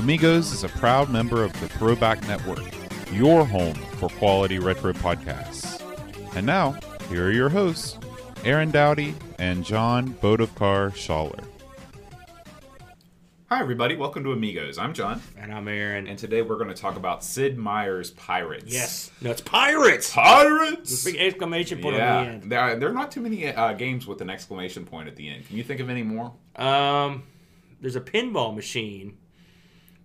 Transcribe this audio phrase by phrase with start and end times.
[0.00, 2.62] Amigos is a proud member of the Throwback Network,
[3.12, 5.78] your home for quality retro podcasts.
[6.34, 6.74] And now,
[7.10, 7.98] here are your hosts,
[8.42, 11.44] Aaron Dowdy and John Bodovkar Schaller.
[13.50, 13.94] Hi, everybody.
[13.94, 14.78] Welcome to Amigos.
[14.78, 16.06] I'm John, And I'm Aaron.
[16.06, 18.72] and today we're going to talk about Sid Meier's Pirates.
[18.72, 20.14] yes, no, it's pirates.
[20.14, 21.04] Pirates!
[21.04, 22.42] Big exclamation point yeah, on the end.
[22.50, 25.28] there are, there are not too many uh, games with an exclamation point at the
[25.28, 25.46] end.
[25.46, 26.32] Can you think of any more?
[26.56, 27.24] Um,
[27.82, 29.18] there's a pinball machine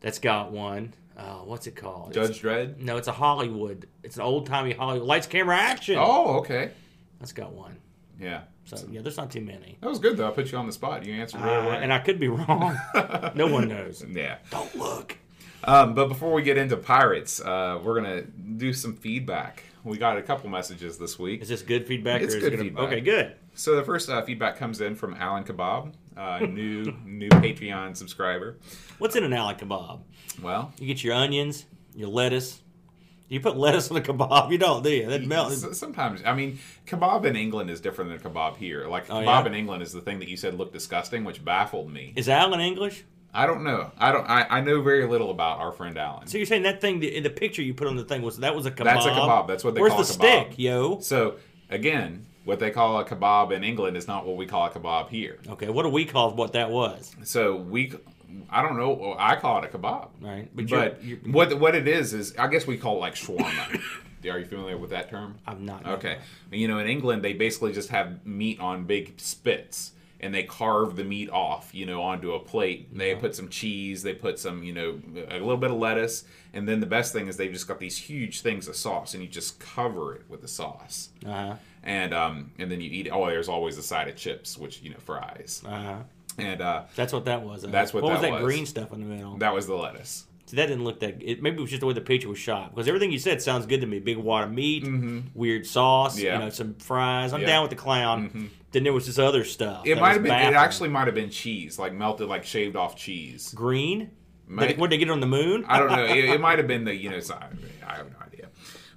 [0.06, 0.94] that's got one.
[1.18, 2.14] Uh, what's it called?
[2.14, 2.78] Judge Dredd?
[2.78, 3.88] No, it's a Hollywood.
[4.04, 5.96] It's an old timey Hollywood lights, camera, action.
[5.98, 6.70] Oh, okay.
[7.20, 7.78] that's got one.
[8.20, 8.42] Yeah.
[8.66, 9.80] So yeah, there's not too many.
[9.82, 10.28] That was good, though.
[10.28, 11.06] I put you on the spot.
[11.08, 11.80] You answered right Uh, away.
[11.82, 12.78] and I could be wrong.
[13.36, 14.06] no one knows.
[14.08, 14.38] yeah.
[14.52, 15.18] Don't look.
[15.64, 19.64] Um, but before we get into Pirates, uh, we're going to do some feedback.
[19.84, 21.42] We got a couple messages this week.
[21.42, 22.22] Is this good feedback?
[22.22, 22.70] It's or is good it gonna...
[22.70, 22.84] feedback.
[22.86, 23.36] Okay, good.
[23.56, 28.58] So the first uh, feedback comes in from Alan Kebab, uh, new new Patreon subscriber.
[29.00, 30.02] What's in an Alec kebab?
[30.42, 32.62] Well, You get your onions, your lettuce.
[33.28, 34.52] You put lettuce on a kebab.
[34.52, 35.08] You don't, do you?
[35.08, 35.78] That melts.
[35.80, 38.88] Sometimes, I mean, kebab in England is different than kebab here.
[38.88, 39.46] Like Oh, kebab yeah?
[39.48, 42.14] in England is the thing that you said looked disgusting, which baffled me.
[42.16, 43.04] Is Alan English?
[43.34, 43.92] I don't know.
[43.98, 44.30] I don't.
[44.30, 46.28] I, I know very little about our friend Alan.
[46.28, 48.56] So you're saying that thing in the picture you put on the thing was that
[48.56, 48.84] was a kebab?
[48.86, 49.48] That's a kebab.
[49.48, 50.46] That's what they Where's call the a kebab.
[50.48, 51.00] stick, yo?
[51.00, 51.36] So
[51.70, 55.10] again, what they call a kebab in England is not what we call a kebab
[55.10, 55.40] here.
[55.50, 57.16] Okay, what do we call what that was?
[57.24, 57.92] So we,
[58.50, 59.16] I don't know.
[59.20, 60.10] I call it a kebab.
[60.22, 63.16] Right, but you're- you're- what what it is is, I guess we call it like
[63.16, 63.82] shawarma.
[64.32, 65.36] Are you familiar with that term?
[65.46, 65.86] I'm not.
[65.86, 66.18] Okay.
[66.52, 70.96] You know, in England, they basically just have meat on big spits and they carve
[70.96, 72.98] the meat off, you know, onto a plate.
[72.98, 76.24] They put some cheese, they put some, you know, a little bit of lettuce,
[76.54, 79.22] and then the best thing is they've just got these huge things of sauce and
[79.22, 81.10] you just cover it with the sauce.
[81.24, 81.56] Uh huh.
[81.86, 84.90] And um and then you eat oh, there's always a side of chips, which, you
[84.90, 85.62] know, fries.
[85.66, 85.96] Uh huh.
[86.38, 87.64] And uh That's what that was.
[87.64, 88.44] uh, That's what What was that that was.
[88.44, 89.38] green stuff in the middle?
[89.38, 90.26] that was the lettuce.
[90.48, 91.24] See, that didn't look that.
[91.24, 92.70] It, maybe it was just the way the picture was shot.
[92.76, 94.00] Because everything you said sounds good to me.
[94.00, 94.88] Big wad of meat,
[95.34, 96.26] weird sauce, Mm-hmm.
[96.26, 96.34] Yeah.
[96.34, 97.34] you know, some fries.
[97.34, 97.48] I'm Yeah.
[97.48, 98.52] down with the clown.
[98.72, 99.88] Then there was this other stuff.
[99.88, 100.54] It might have been baffling.
[100.54, 103.54] it actually might have been cheese, like melted like shaved off cheese.
[103.56, 104.12] green.
[104.48, 105.66] Might- Did, what did they get on the moon?
[105.68, 106.06] I don't know.
[106.06, 107.18] It, it might have been the you know.
[107.88, 108.06] I idea.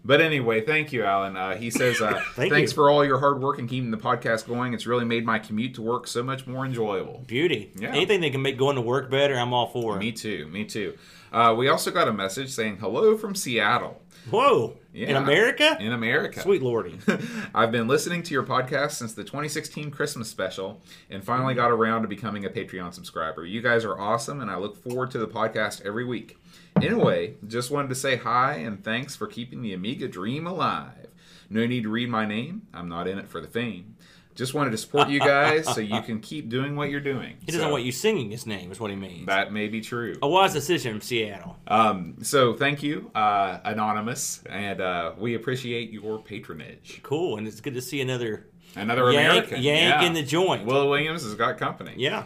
[0.08, 1.36] But anyway, thank you, Alan.
[1.36, 2.76] Uh, he says, uh, Thank "Thanks you.
[2.76, 4.72] for all your hard work and keeping the podcast going.
[4.72, 7.70] It's really made my commute to work so much more enjoyable." Beauty.
[7.76, 7.90] Yeah.
[7.90, 9.98] Anything that can make going to work better, I'm all for it.
[9.98, 10.46] Me too.
[10.46, 10.96] Me too.
[11.30, 14.78] Uh, we also got a message saying hello from Seattle, Whoa.
[14.94, 15.76] In America?
[15.78, 16.40] in America.
[16.40, 16.98] Sweet lordy.
[17.54, 20.80] I've been listening to your podcast since the 2016 Christmas special
[21.10, 23.44] and finally got around to becoming a Patreon subscriber.
[23.44, 26.38] You guys are awesome, and I look forward to the podcast every week.
[26.82, 31.06] Anyway, just wanted to say hi and thanks for keeping the Amiga dream alive.
[31.50, 33.96] No need to read my name, I'm not in it for the fame.
[34.34, 37.38] Just wanted to support you guys so you can keep doing what you're doing.
[37.40, 39.26] He doesn't So, want you singing his name, is what he means.
[39.26, 40.14] That may be true.
[40.22, 41.56] A wise decision from Seattle.
[41.66, 47.00] Um, so thank you, uh, Anonymous, and uh, we appreciate your patronage.
[47.02, 48.46] Cool, and it's good to see another
[48.76, 49.62] Another yank, American.
[49.62, 50.06] yank yeah.
[50.06, 50.66] in the joint.
[50.66, 51.94] Will Williams has got company.
[51.96, 52.22] yeah.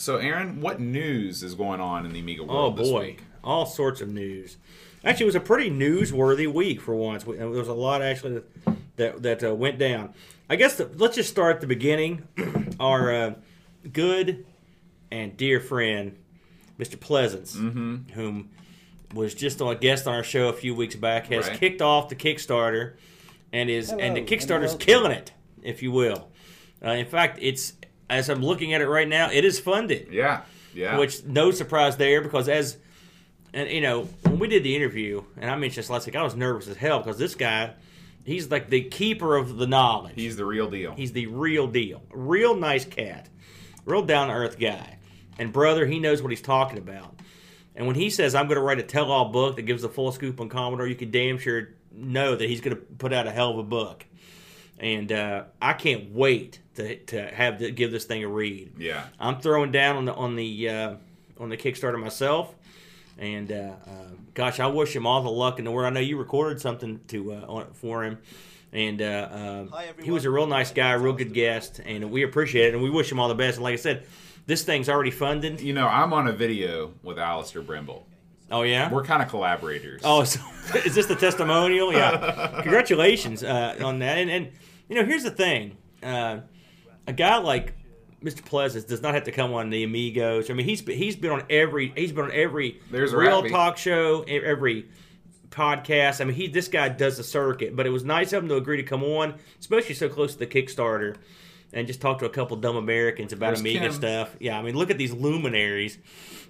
[0.00, 3.22] So, Aaron, what news is going on in the Amiga Oh world this boy, week?
[3.44, 4.56] all sorts of news.
[5.04, 7.26] Actually, it was a pretty newsworthy week for once.
[7.26, 8.42] We- There was a lot actually
[8.96, 10.14] that that uh, went down.
[10.48, 12.26] I guess the, let's just start at the beginning.
[12.80, 13.34] Our uh,
[13.92, 14.46] good
[15.10, 16.16] and dear friend,
[16.78, 16.98] Mr.
[16.98, 18.12] Pleasance, Mm-hmm.
[18.14, 18.50] whom
[19.14, 21.58] was just on a guest on our show a few weeks back, has Right.
[21.60, 22.94] kicked off the Kickstarter,
[23.52, 26.30] and is and the Hello, Kickstarter's and killing it, if you will.
[26.84, 27.74] Uh, in fact, it's
[28.10, 30.42] as I'm looking at it right now, it is funded Yeah,
[30.74, 30.98] yeah.
[30.98, 32.76] which no surprise there because as
[33.54, 36.22] and you know when we did the interview and I mentioned this last week, I
[36.22, 37.72] was nervous as hell because this guy,
[38.24, 40.14] he's like the keeper of the knowledge.
[40.16, 40.92] he's the real deal.
[40.94, 43.28] He's the real deal, real nice cat,
[43.84, 44.98] real down to earth guy,
[45.38, 47.14] and brother, he knows what he's talking about.
[47.76, 50.12] And when he says I'm going to write a tell-all book that gives the full
[50.12, 53.30] scoop on Commodore, you can damn sure know that he's going to put out a
[53.30, 54.04] hell of a book.
[54.78, 58.72] And uh, I can't wait to, to have to give this thing a read.
[58.78, 59.04] yeah.
[59.18, 60.94] I'm throwing down on the on the uh,
[61.38, 62.54] on the Kickstarter myself,
[63.18, 63.90] and uh, uh,
[64.34, 65.86] gosh, I wish him all the luck in the world.
[65.86, 68.18] I know you recorded something to uh, on, for him,
[68.72, 72.22] and uh, uh, Hi, he was a real nice guy, real good guest, and we
[72.22, 73.56] appreciate it, and we wish him all the best.
[73.56, 74.06] And like I said,
[74.46, 75.60] this thing's already funded.
[75.60, 78.04] You know, I'm on a video with Allister Brimble.
[78.50, 78.90] Oh yeah.
[78.90, 80.02] We're kind of collaborators.
[80.04, 80.40] Oh, so,
[80.84, 81.92] is this the testimonial?
[81.92, 82.60] Yeah.
[82.62, 84.18] Congratulations uh, on that.
[84.18, 84.52] And, and
[84.88, 86.38] you know, here's the thing: uh,
[87.10, 87.74] a guy like
[88.22, 88.44] Mr.
[88.44, 90.48] Pleasance does not have to come on the Amigos.
[90.48, 94.22] I mean, he's he's been on every he's been on every There's real talk show,
[94.22, 94.88] every
[95.48, 96.20] podcast.
[96.20, 97.74] I mean, he this guy does the circuit.
[97.74, 100.38] But it was nice of him to agree to come on, especially so close to
[100.38, 101.16] the Kickstarter.
[101.72, 103.92] And just talk to a couple dumb Americans about There's Amiga Kim.
[103.92, 104.34] stuff.
[104.40, 105.98] Yeah, I mean, look at these luminaries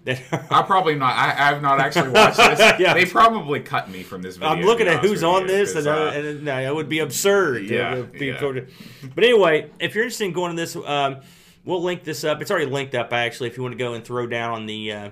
[0.04, 1.14] that are I probably not.
[1.14, 2.58] I, I have not actually watched this.
[2.80, 2.94] Yeah.
[2.94, 4.48] They probably cut me from this video.
[4.54, 7.00] I'm looking at who's on you, this, 'cause, and, uh, and no, it would be
[7.00, 7.68] absurd.
[7.68, 8.40] to- Yeah, to be yeah.
[8.40, 8.66] sort
[9.14, 11.18] But anyway, if you're interested in going to this, um,
[11.66, 12.40] we'll link this up.
[12.40, 13.48] It's already linked up actually.
[13.50, 15.10] If you want to go and throw down on the uh,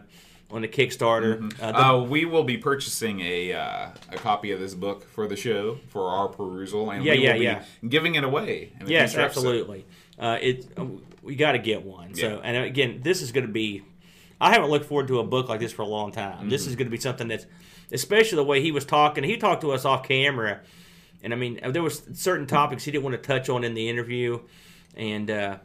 [0.50, 4.58] on the Kickstarter, uh, the- Uh, we will be purchasing a uh, a copy of
[4.60, 7.64] this book for the show for our perusal, and Yeah, we will yeah, be yeah.
[7.90, 8.72] giving it away.
[8.80, 9.84] in a yes, future episode.
[10.18, 10.84] Uh, it uh,
[11.22, 12.14] we got to get one.
[12.14, 13.82] So, and again, this is going to be.
[14.40, 16.48] I haven't looked forward to a book like this for a long time.
[16.48, 16.70] This Mm-hmm.
[16.70, 17.46] is going to be something that's,
[17.92, 19.24] especially the way he was talking.
[19.24, 20.60] He talked to us off camera,
[21.22, 23.88] and I mean, there was certain topics he didn't want to touch on in the
[23.88, 24.40] interview,
[24.96, 25.56] and uh,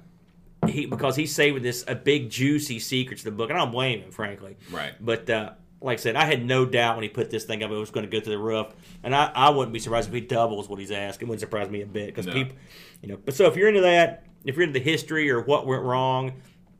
[0.68, 3.72] he because he's saving this a big juicy secret to the book, and I don't
[3.72, 4.58] blame him, frankly.
[4.72, 4.94] Right.
[5.00, 5.52] But uh,
[5.82, 7.92] like I said, I had no doubt when he put this thing up it was
[7.92, 8.68] going to go to the roof,
[9.04, 11.28] and I, I wouldn't be surprised if he doubles what he's asking.
[11.28, 12.34] It wouldn't surprise me a bit because No.
[12.34, 12.56] people,
[13.04, 13.18] you know.
[13.24, 16.34] But so if you're into that, if you're into the history or what went wrong,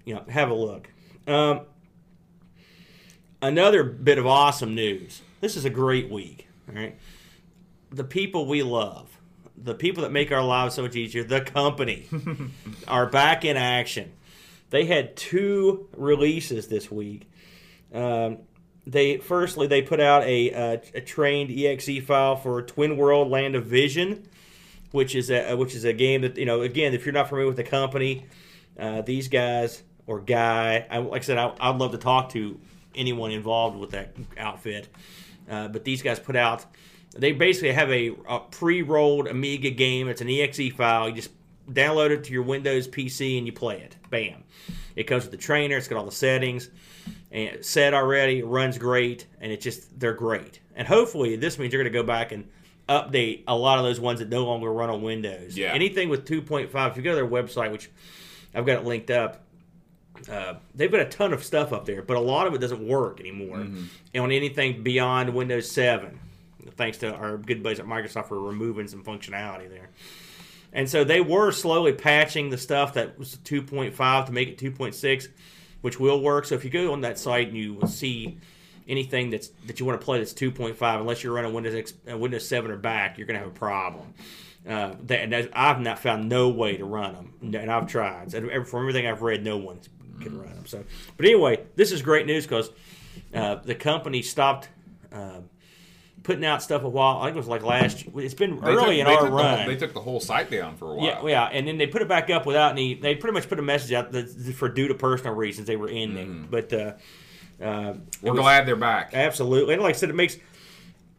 [0.06, 0.90] you know, have a look.
[1.28, 1.62] Um,
[3.42, 5.22] another bit of awesome news.
[5.42, 6.48] This is a great week.
[6.70, 6.98] All right,
[7.92, 9.18] the people we love,
[9.58, 12.08] the people that make our lives so much easier, the company,
[12.88, 14.14] are back in action.
[14.70, 17.30] They had two releases this week.
[17.94, 18.40] Um,
[18.86, 23.56] they firstly they put out a, uh, a trained exe file for Twin World Land
[23.56, 24.26] of Vision,
[24.94, 27.48] which is a which is a game that you know again if you're not familiar
[27.48, 28.26] with the company,
[28.80, 32.60] uh, these guys or guy, I, like I said, I, I'd love to talk to
[32.94, 34.90] anyone involved with that outfit,
[35.50, 36.66] uh, but these guys put out.
[37.16, 40.08] They basically have a, a pre-rolled Amiga game.
[40.08, 41.10] It's an exe file.
[41.10, 41.32] You just
[41.72, 43.96] download it to your Windows PC and you play it.
[44.10, 44.44] Bam!
[44.96, 45.78] It comes with the trainer.
[45.78, 46.70] It's got all the settings
[47.32, 48.40] and set already.
[48.40, 50.60] It runs great, and it's just they're great.
[50.76, 52.48] And hopefully, this means you're going to go back and
[52.90, 55.58] update a lot of those ones that no longer run on Windows.
[55.58, 55.72] Yeah.
[55.74, 57.90] Anything with 2.5, if you go to their website, which
[58.54, 59.42] I've got it linked up,
[60.30, 62.86] uh, they've got a ton of stuff up there, but a lot of it doesn't
[62.88, 64.20] work anymore Mm-hmm.
[64.22, 66.20] on anything beyond Windows 7.
[66.78, 69.90] Thanks to our good buddies at Microsoft for removing some functionality there.
[70.72, 75.28] And so they were slowly patching the stuff that was 2.5 to make it 2.6,
[75.82, 76.46] which will work.
[76.46, 78.38] So if you go on that site and you will see
[78.88, 82.18] anything that's that you want to play that's 2.5, unless you're running Windows X, uh,
[82.18, 84.14] Windows 7 or back, you're going to have a problem.
[84.68, 88.34] Uh, that, and I've not found no way to run them, and I've tried.
[88.34, 89.80] And from everything I've read, no one
[90.22, 90.66] can run them.
[90.66, 90.84] So,
[91.18, 92.70] but anyway, this is great news because
[93.34, 94.70] uh, the company stopped.
[95.12, 95.42] Uh,
[96.24, 98.06] Putting out stuff a while, I think it was like last.
[98.16, 99.58] It's been They early took, in our the run.
[99.58, 101.06] whole, they took the whole site down for a while.
[101.06, 102.94] Yeah, yeah, and then they put it back up without any.
[102.94, 105.90] They pretty much put a message out that for due to personal reasons they were
[105.90, 106.48] ending.
[106.50, 106.72] But
[107.62, 107.94] uh, uh.
[108.22, 109.14] We're was- glad they're back.
[109.14, 110.38] absolutely, and like I said, it makes.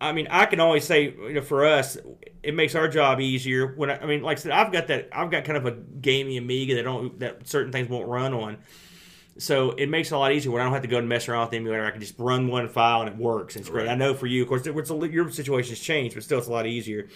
[0.00, 1.96] I mean, I can always say, you know, for us,
[2.42, 3.75] it makes our job easier.
[3.75, 5.08] When I, I mean, like I said, I've got that.
[5.12, 8.58] I've got kind of a gaming Amiga that don't that certain things won't run on.
[9.38, 11.28] So it makes it a lot easier when I don't have to go and mess
[11.28, 11.84] around with the emulator.
[11.84, 13.56] I can just run one file and it works.
[13.56, 13.86] It's great.
[13.86, 13.92] Right.
[13.92, 16.53] I know for you, of course, it's a, your situation's changed, but still, it's a
[16.53, 17.08] lot easier.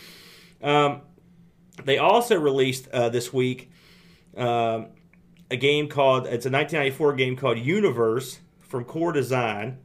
[0.63, 1.03] Um,
[1.85, 3.71] they also released uh, this week
[4.37, 4.89] um,
[5.51, 9.79] a game called it's a 1994 game called Universe from Core Design,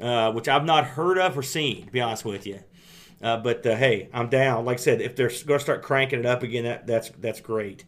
[0.00, 1.86] uh, which I've not heard of or seen.
[1.86, 2.60] To be honest with you,
[3.22, 4.64] uh, but uh, hey, I'm down.
[4.64, 7.40] Like I said, if they're going to start cranking it up again, that, that's that's
[7.40, 7.84] great.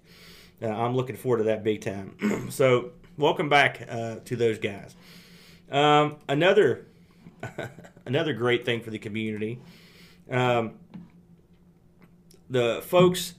[0.61, 2.49] Uh, I'm looking forward to that big time.
[2.51, 4.95] so welcome back uh, to those guys.
[5.71, 6.87] Um, another
[8.07, 9.61] another great thing for the community.
[10.31, 10.75] Um,
[12.49, 13.35] the folks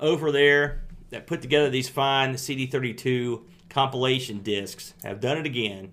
[0.00, 5.92] over there that put together these fine CD32 compilation discs have done it again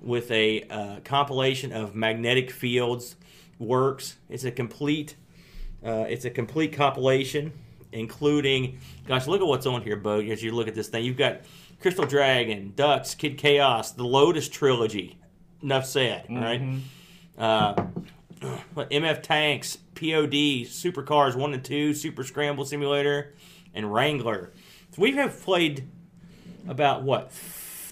[0.00, 3.16] with a uh, compilation of magnetic fields
[3.58, 4.16] works.
[4.28, 5.16] It's a complete
[5.84, 7.52] uh, it's a complete compilation,
[7.92, 10.20] including gosh, look at what's on here, Bo.
[10.20, 11.40] As you look at this thing, you've got
[11.80, 15.16] Crystal Dragon, Ducks, Kid Chaos, the Lotus trilogy.
[15.62, 16.62] Enough said, all right?
[17.38, 17.74] Uh,
[18.76, 23.34] MF Tanks, POD, Supercars 1 and 2, Super Scramble Simulator,
[23.74, 24.52] and Wrangler.
[24.94, 25.88] So we have played
[26.68, 27.32] about, what,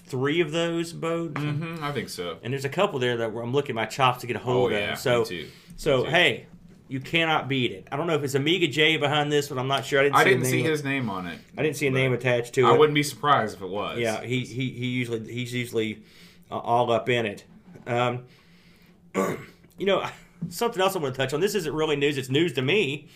[0.09, 1.27] three of those, Bo?
[1.27, 2.37] hmm I think so.
[2.43, 4.39] And there's a couple there that where I'm looking at my chops to get a
[4.39, 4.99] hold Oh, yeah, of.
[4.99, 5.47] So, me too.
[5.77, 6.09] so too.
[6.09, 6.47] hey,
[6.87, 7.87] you cannot beat it.
[7.91, 9.99] I don't know if it's Amiga J behind this, but I'm not sure.
[9.99, 11.39] I didn't, I see, didn't see his name on it.
[11.57, 12.73] I didn't see a name attached to I it.
[12.73, 13.99] I wouldn't be surprised if it was.
[13.99, 16.03] Yeah, he he, he usually he's usually
[16.49, 17.43] uh, all up in it.
[17.85, 18.23] Um,
[19.15, 20.03] you know,
[20.49, 21.41] something else I want to touch on.
[21.41, 23.07] This isn't really news; it's news to me.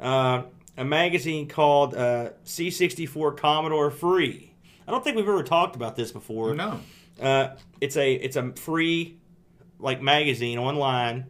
[0.00, 0.42] Uh,
[0.76, 4.53] a magazine called uh, C64 Commodore Free.
[4.86, 6.54] I don't think we've ever talked about this before.
[6.54, 6.80] No.
[7.20, 9.18] Uh, it's a it's a free
[9.78, 11.26] like magazine online.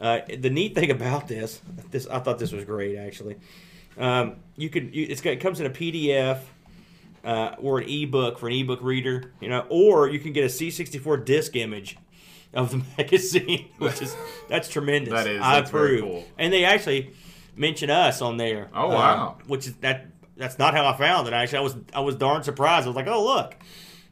[0.00, 1.60] Uh, the neat thing about this,
[1.90, 3.36] this I thought this was great actually.
[3.96, 6.40] Um, you could you, it's got, it comes in a PDF
[7.24, 10.48] uh, or an ebook for an ebook reader, you know, or you can get a
[10.48, 11.96] C64 disc image
[12.52, 14.14] of the magazine, which is
[14.48, 15.12] that's tremendous.
[15.12, 16.00] That is- I approve.
[16.02, 16.24] cool.
[16.38, 17.12] And they actually
[17.56, 18.68] mention us on there.
[18.74, 19.36] Oh, uh, wow.
[19.46, 21.32] which is that that's not how I found it.
[21.32, 22.84] Actually, I was I was darn surprised.
[22.84, 23.56] I was like, oh look,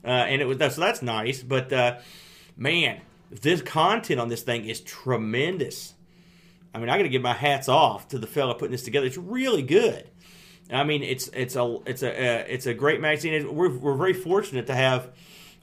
[0.04, 1.42] uh, and it was so that's nice.
[1.42, 1.98] But uh,
[2.56, 3.00] man,
[3.30, 5.94] this content on this thing is tremendous.
[6.74, 9.06] I mean, I got to give my hats off to the fella putting this together.
[9.06, 10.08] It's really good.
[10.70, 13.54] I mean, it's it's a it's a uh, it's a great magazine.
[13.54, 15.10] We're we're very fortunate to have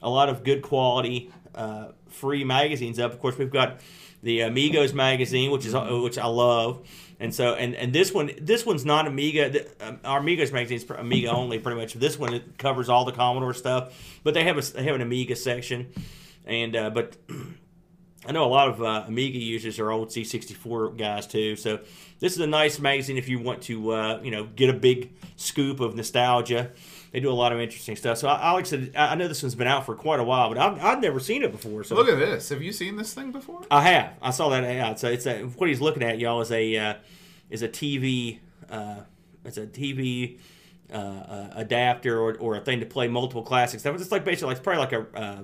[0.02, 3.12] a lot of good quality uh, free magazines up.
[3.12, 3.80] Of course, we've got
[4.22, 6.86] the Amigos magazine, which is which I love,
[7.20, 9.66] and so and and this one this one's not Amiga.
[9.80, 11.94] Um, our Amigos magazine is Amiga only, pretty much.
[11.94, 15.02] This one it covers all the Commodore stuff, but they have a they have an
[15.02, 15.92] Amiga section,
[16.44, 17.16] and uh, but.
[18.26, 21.80] I know a lot of uh, Amiga users are old C64 guys too, so
[22.18, 25.14] this is a nice magazine if you want to, uh, you know, get a big
[25.36, 26.70] scoop of nostalgia.
[27.12, 28.18] They do a lot of interesting stuff.
[28.18, 30.82] So, Alex, I I know this one's been out for quite a while, but I've,
[30.82, 31.82] I've never seen it before.
[31.82, 32.50] So Look at this.
[32.50, 33.62] Have you seen this thing before?
[33.70, 34.14] I have.
[34.22, 34.98] I saw that ad.
[34.98, 36.94] So it's a, what he's looking at, y'all, is a uh,
[37.50, 38.38] is a TV.
[38.70, 39.00] Uh,
[39.44, 40.38] it's a TV
[40.92, 44.00] uh, uh, adapter or, or a thing to play multiple classic stuff.
[44.00, 45.42] It's like basically like it's probably like a, uh,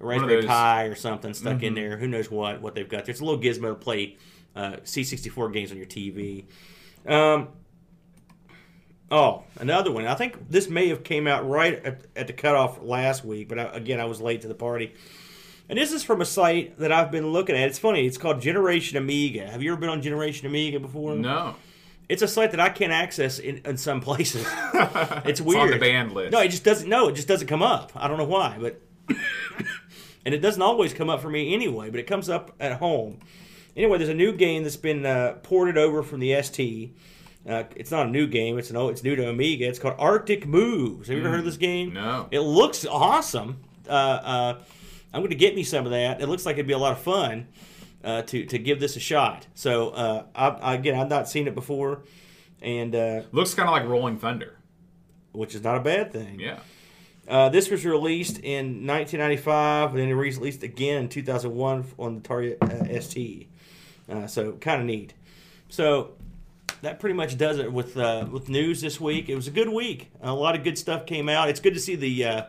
[0.00, 0.48] a Raspberry Mm-hmm.
[0.48, 1.96] Pi or something stuck in there.
[1.96, 3.04] Who knows what what they've got?
[3.04, 4.16] There's a little gizmo to play
[4.54, 6.44] uh, C64 games on your TV.
[7.06, 7.48] Um,
[9.10, 10.06] oh, another one.
[10.06, 13.58] I think this may have came out right at, at the cutoff last week, but
[13.58, 14.94] I, again, I was late to the party.
[15.68, 17.68] And this is from a site that I've been looking at.
[17.68, 18.06] It's funny.
[18.06, 19.46] It's called Generation Amiga.
[19.48, 21.14] Have you ever been on Generation Amiga before?
[21.14, 21.54] No.
[22.08, 24.44] It's a site that I can't access in, in some places.
[24.74, 25.60] It's It's weird.
[25.60, 26.32] on the banned list.
[26.32, 26.88] No, it just doesn't.
[26.88, 27.92] No, it just doesn't come up.
[27.94, 28.80] I don't know why, but
[30.24, 31.88] and it doesn't always come up for me anyway.
[31.90, 33.20] But it comes up at home.
[33.76, 36.96] Anyway, there's a new game that's been uh, ported over from the ST.
[37.48, 38.58] Uh, it's not a new game.
[38.58, 39.66] It's an old, it's new to Amiga.
[39.66, 41.08] It's called Arctic Moves.
[41.08, 41.94] Have you ever heard of this game?
[41.94, 42.28] no.
[42.30, 43.58] It looks awesome.
[43.88, 44.58] Uh, uh,
[45.12, 46.20] I'm going to get me some of that.
[46.20, 47.48] It looks like it'd be a lot of fun
[48.04, 49.46] uh, to to give this a shot.
[49.54, 52.02] So uh, I, again, I've not seen it before,
[52.62, 54.56] and uh, Looks kind of like Rolling Thunder.
[55.32, 56.38] which is not a bad thing.
[56.38, 56.58] Yeah.
[57.26, 62.14] Uh, this was released in 1995, and then it was released again in 2001 on
[62.16, 63.48] the Atari uh, ST.
[64.10, 65.14] Uh, so kind of neat.
[65.68, 66.12] So
[66.82, 69.28] that pretty much does it with uh, with news this week.
[69.28, 70.10] It was a good week.
[70.22, 71.48] A lot of good stuff came out.
[71.48, 72.42] It's good to see the uh,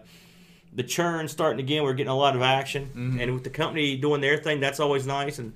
[0.74, 1.84] the churn starting again.
[1.84, 5.06] We're getting a lot of action, and with the company doing their thing, that's always
[5.06, 5.38] nice.
[5.40, 5.54] And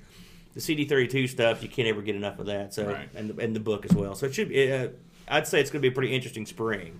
[0.54, 2.72] the CD32 stuff, you can't ever get enough of that.
[2.74, 3.08] So Right.
[3.14, 4.14] and the, and the book as well.
[4.14, 4.72] So it should be.
[4.72, 4.88] Uh,
[5.28, 6.98] I'd say it's going to be a pretty interesting spring.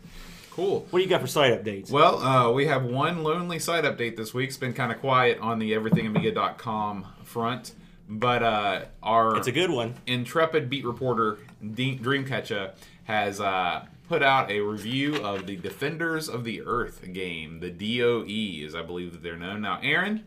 [0.51, 0.87] Cool.
[0.91, 1.91] What do you got for site updates?
[1.91, 4.49] Well, uh, we have one lonely site update this week.
[4.49, 7.75] It's been kind of quiet on the everythingamiga.com front,
[8.09, 9.95] but uh, our It's a good one.
[10.07, 12.73] intrepid beat reporter Dreamcatcher
[13.05, 18.67] has uh, put out a review of the Defenders of the Earth game, the DOE,
[18.67, 19.79] as I believe that they're known now.
[19.83, 20.25] Aaron,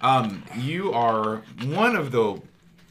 [0.00, 2.40] um, you are one of the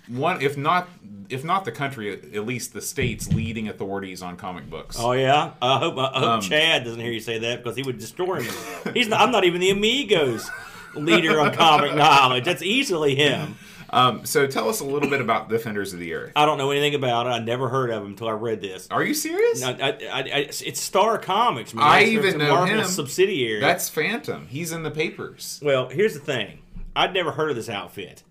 [0.07, 0.87] one, if not
[1.29, 4.95] if not the country, at least the state's leading authorities on comic books.
[4.97, 7.83] Oh yeah, I hope, I hope Um, Chad doesn't hear you say that because he
[7.83, 8.47] would destroy me.
[8.93, 10.49] He's not, I'm not even the Amigos
[10.95, 12.45] leader on comic knowledge.
[12.45, 13.57] That's easily him.
[13.89, 16.33] Um, so tell us a little bit about Defenders of the Earth.
[16.35, 17.29] I don't know anything about it.
[17.29, 18.87] I never heard of them until I read this.
[18.91, 19.63] Are you serious?
[19.63, 21.73] I, I, I, it's- Star Comics.
[21.73, 21.83] Man.
[21.85, 22.85] I even it's know Marvel him.
[22.85, 23.61] subsidiary.
[23.61, 24.47] That's Phantom.
[24.47, 25.59] He's in the papers.
[25.63, 26.59] Well, here's the thing.
[26.95, 28.23] I'd never heard of this outfit.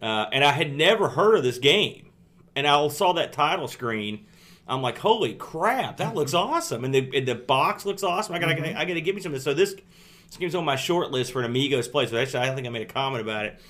[0.00, 2.10] Uh, and I had never heard of this game.
[2.54, 4.26] And I saw that title screen.
[4.68, 6.84] I'm like, holy crap, that looks awesome.
[6.84, 8.34] And the, and the box looks awesome.
[8.34, 9.44] I gotta, I gotta, I gotta give me some of this.
[9.44, 12.06] So this, this game's on my short list for an Amigos play.
[12.06, 13.60] So actually, I think I made a comment about it.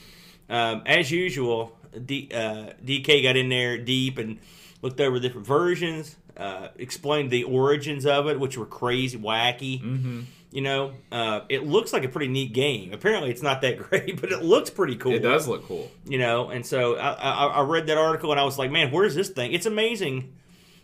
[0.49, 4.39] Um, as usual, D, uh, DK got in there deep and
[4.83, 9.83] looked over different versions, uh, explained the origins of it, which were crazy, wacky.
[9.83, 10.21] Mm-hmm.
[10.53, 12.93] You know, uh, it looks like a pretty neat game.
[12.93, 15.13] Apparently, it's not that great, but it looks pretty cool.
[15.13, 15.91] It does look cool.
[16.07, 18.91] You know, and so I, I, I read that article and I was like, man,
[18.91, 19.53] where's this thing?
[19.53, 20.33] It's amazing.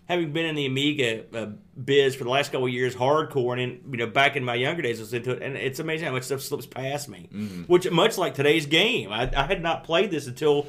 [0.09, 1.47] Having been in the Amiga uh,
[1.83, 4.55] biz for the last couple of years, hardcore, and in, you know, back in my
[4.55, 7.29] younger days, I was into it, and it's amazing how much stuff slips past me.
[7.33, 7.63] Mm-hmm.
[7.63, 10.67] Which, much like today's game, I, I had not played this until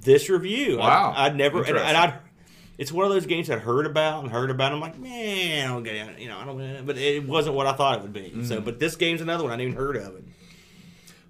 [0.00, 0.78] this review.
[0.78, 1.14] Wow.
[1.16, 2.14] I, I'd never, and, and I'd,
[2.76, 4.72] it's one of those games I'd heard about and heard about.
[4.72, 6.18] And I'm like, man, I don't get it.
[6.18, 6.84] You know, I don't.
[6.84, 8.30] But it wasn't what I thought it would be.
[8.44, 8.64] So, Mm-hmm.
[8.64, 10.24] but this game's another one I hadn't even heard of it.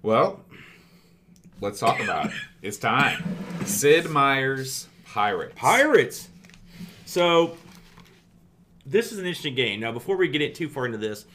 [0.01, 0.41] Well,
[1.61, 2.31] let's talk about it.
[2.63, 3.23] It's time.
[3.65, 5.53] Sid Meier's Pirates.
[5.55, 6.29] Pirates.
[7.13, 7.55] So
[8.87, 9.79] this is an interesting game.
[9.79, 11.25] Now, before we get it too far into this,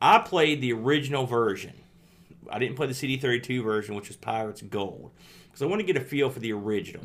[0.00, 1.72] I played the original version.
[2.48, 5.10] I didn't play the CD32 version, which was Pirates Gold,
[5.48, 7.02] because I want to get a feel for the original.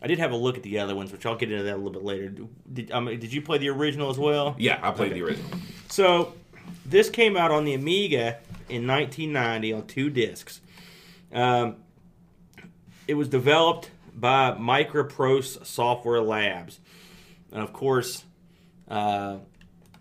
[0.00, 1.76] I did have a look at the other ones, which I'll get into that a
[1.76, 2.28] little bit later.
[2.72, 4.54] Did, mean, did you play the original as well?
[4.56, 5.50] Yeah, I played the original.
[5.88, 6.34] So
[6.86, 8.38] this came out on the Amiga
[8.68, 10.60] in 1990 on two discs.
[11.32, 11.78] Um,
[13.08, 16.78] it was developed by Microprose Software Labs,
[17.52, 18.24] and of course,
[18.88, 19.38] uh,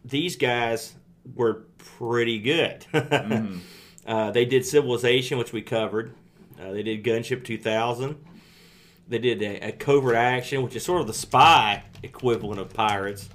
[0.03, 0.95] these guys
[1.35, 2.85] were pretty good.
[4.05, 6.13] uh, they did Civilization, which we covered.
[6.59, 8.17] Uh, they did Gunship 2000.
[9.07, 13.29] They did a, a Covert Action, which is sort of the spy equivalent of Pirates.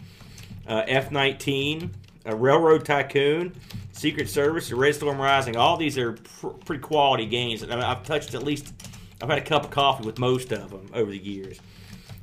[0.66, 1.90] Uh, F-19,
[2.26, 3.54] a Railroad Tycoon,
[3.92, 5.56] Secret Service, Red Storm Rising.
[5.56, 7.62] All these are pr- pretty quality games.
[7.62, 8.72] I mean, I've touched at least,
[9.20, 11.60] I've had a cup of coffee with most of them over the years.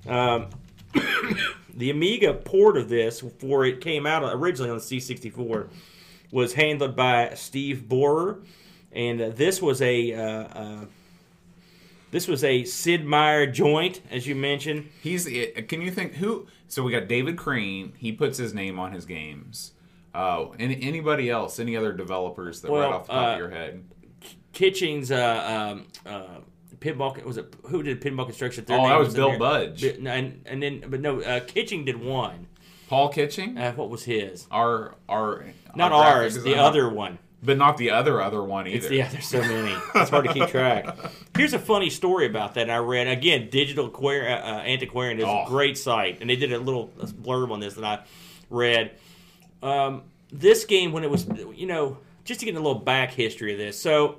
[0.08, 0.48] Um,
[1.74, 5.68] the Amiga port of this, before it came out originally on the C64,
[6.32, 8.40] was handled by Steve Borer,
[8.92, 10.86] and uh, this was a uh, uh,
[12.12, 14.90] this was a Sid Meier joint, as you mentioned.
[15.02, 15.28] He's.
[15.28, 16.48] it- Can you think who?
[16.68, 17.94] So we got David Crane.
[17.98, 19.72] He puts his name on his games.
[20.14, 21.60] Uh, any, anybody else?
[21.60, 23.84] Any other developers that Well, right off the top uh, of your head?
[24.54, 26.42] Kitching's uh, um, uh,
[26.82, 28.66] pinball was it who did pinball construction?
[28.66, 29.40] Their Oh, that was in Bill there.
[29.40, 29.84] Budge.
[29.84, 32.48] And, and then, but no, uh, Kitching did one.
[32.90, 33.58] Paul Kitching.
[33.58, 34.48] Uh, what was his?
[34.52, 35.46] our our
[35.76, 37.20] Not our ours, the other one.
[37.42, 38.78] but not the other other one either.
[38.88, 39.74] It's, yeah, there's so many.
[39.96, 40.96] It's hard to keep track.
[41.38, 43.08] Here's a funny story about that I read.
[43.08, 45.44] Again, Digital Aquar- uh, uh, Antiquarian is Oh.
[45.46, 46.92] a great site, and they did a little
[47.24, 48.00] blurb on this that I
[48.50, 48.92] read.
[49.64, 53.54] Um, this game, when it was, you know, just to get a little back history
[53.54, 53.80] of this.
[53.80, 54.18] So,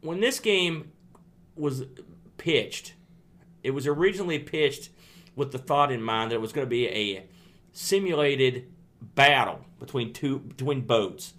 [0.00, 0.92] when this game
[1.56, 1.84] was
[2.36, 2.94] pitched,
[3.62, 4.90] it was originally pitched
[5.36, 7.26] with the thought in mind that it was going to be a
[7.72, 11.34] simulated battle between two between boats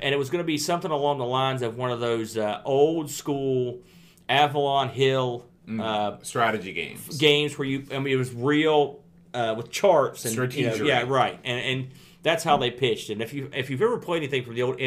[0.00, 2.60] and it was going to be something along the lines of one of those uh,
[2.64, 3.82] old school
[4.28, 5.46] Avalon Hill
[5.80, 7.18] uh, Strategy games.
[7.18, 9.02] games where you, I mean, it was real
[9.34, 11.90] uh, with charts and you know, yeah, right, and and
[12.22, 13.14] that's how they pitched it.
[13.14, 14.80] And if you if you've ever played anything from the old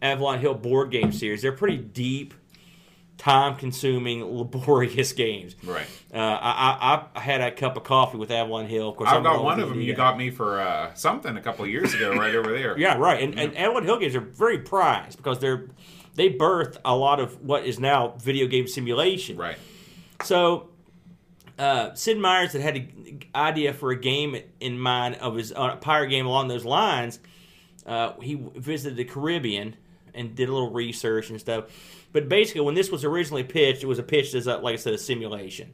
[0.00, 2.34] Avalon Hill board game series, they're pretty deep,
[3.16, 5.56] time-consuming, laborious games.
[5.64, 5.86] Right.
[6.12, 8.90] Uh, I, I I had a cup of coffee with Avalon Hill.
[8.90, 11.40] Of course, I've got one of them you uh, got me for uh, something a
[11.42, 12.78] couple of years ago, right over there.
[12.78, 13.22] Yeah, right.
[13.22, 15.68] And, and Avalon Hill games are very prized because they're
[16.14, 19.36] they birth a lot of what is now video game simulation.
[19.36, 19.56] Right.
[20.22, 20.68] So,
[21.58, 25.76] uh, Sid Meier's had had an idea for a game in mind of his uh,
[25.76, 27.20] pirate game along those lines.
[27.86, 29.76] Uh, he visited the Caribbean
[30.18, 31.64] and did a little research and stuff.
[32.12, 34.76] But basically, when this was originally pitched, it was a pitched as, a, like I
[34.76, 35.72] said, a simulation.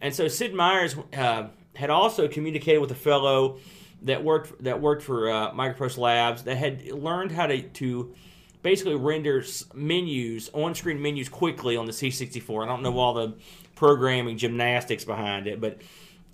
[0.00, 3.58] And so Sid Meier's uh, had also communicated with a fellow
[4.02, 5.52] that worked that worked for uh,
[5.96, 8.14] Labs that had learned how to, to
[8.62, 12.64] basically render menus, on-screen menus quickly on the C64.
[12.64, 13.34] I don't know all the
[13.74, 15.80] programming gymnastics behind it, but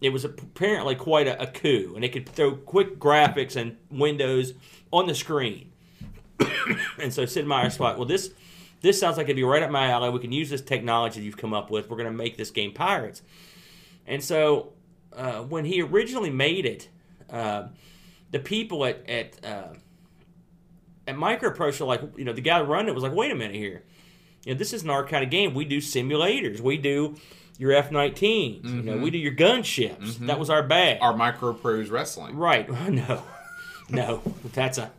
[0.00, 4.54] it was apparently quite a, a coup, and it could throw quick graphics and windows
[4.92, 5.69] on the screen.
[6.98, 8.31] and so Sid Meier's thought, well, this
[8.81, 10.11] this sounds like it'd be right up my alley.
[10.11, 11.90] We can use this technology that you've come up with.
[11.90, 13.22] We're going to make this game Pirates.
[14.07, 14.72] And so
[15.14, 16.88] uh, when he originally made it,
[17.29, 17.68] uh,
[18.31, 19.74] the people at at uh,
[21.07, 23.57] at Microprose are like, you know, the guy running it was like, wait a minute
[23.57, 23.83] here,
[24.44, 25.55] you know, this isn't our kind of game.
[25.55, 26.61] We do simulators.
[26.61, 27.16] We do
[27.59, 28.64] your F-19s.
[28.64, 30.16] You know, we do your gunships.
[30.26, 30.98] That was our bag.
[31.03, 32.37] Our micro pros wrestling.
[32.37, 32.68] Right.
[32.90, 33.22] No.
[33.90, 34.22] No.
[34.55, 34.90] That's a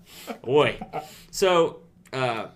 [0.44, 0.80] boy.
[1.32, 1.82] So
[2.14, 2.48] uh,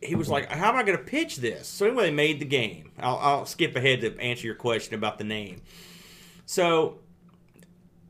[0.00, 2.46] he was like, "How am I going to pitch this?" So anyway, they made the
[2.46, 2.92] game.
[2.98, 5.62] I'll, I'll skip ahead to answer your question about the name.
[6.46, 6.98] So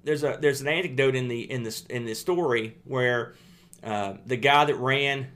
[0.05, 3.35] there's a there's an anecdote in the in this in this story where
[3.83, 5.29] uh, the guy that ran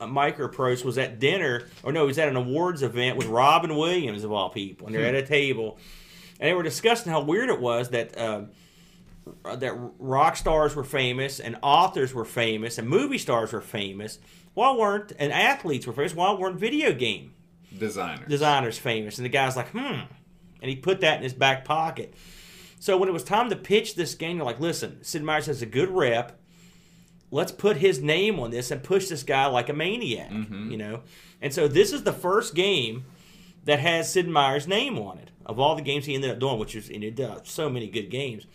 [0.00, 4.24] Microprose was at dinner, or no, he was at an awards event with Robin Williams
[4.24, 5.78] of all people, and they're at a table,
[6.38, 8.16] and they were discussing how weird it was that.
[8.16, 8.42] Uh,
[9.56, 14.18] that rock stars were famous and authors were famous and movie stars were famous
[14.54, 17.32] why weren't and athletes were famous why weren't video game
[17.78, 18.28] Designers.
[18.28, 19.18] designers famous?
[19.18, 20.00] And the guy's like hmm
[20.62, 22.12] and he put that in his back pocket.
[22.80, 25.62] So when it was time to pitch this game they're like listen sid meier's has
[25.62, 26.38] a good rep.
[27.30, 31.02] Let's put his name on this and push this guy like a maniac you know?
[31.40, 33.04] And so this is the first game
[33.64, 36.58] that has sid meier's name on it of all the games he ended up doing
[36.58, 38.46] which is and it does so many good games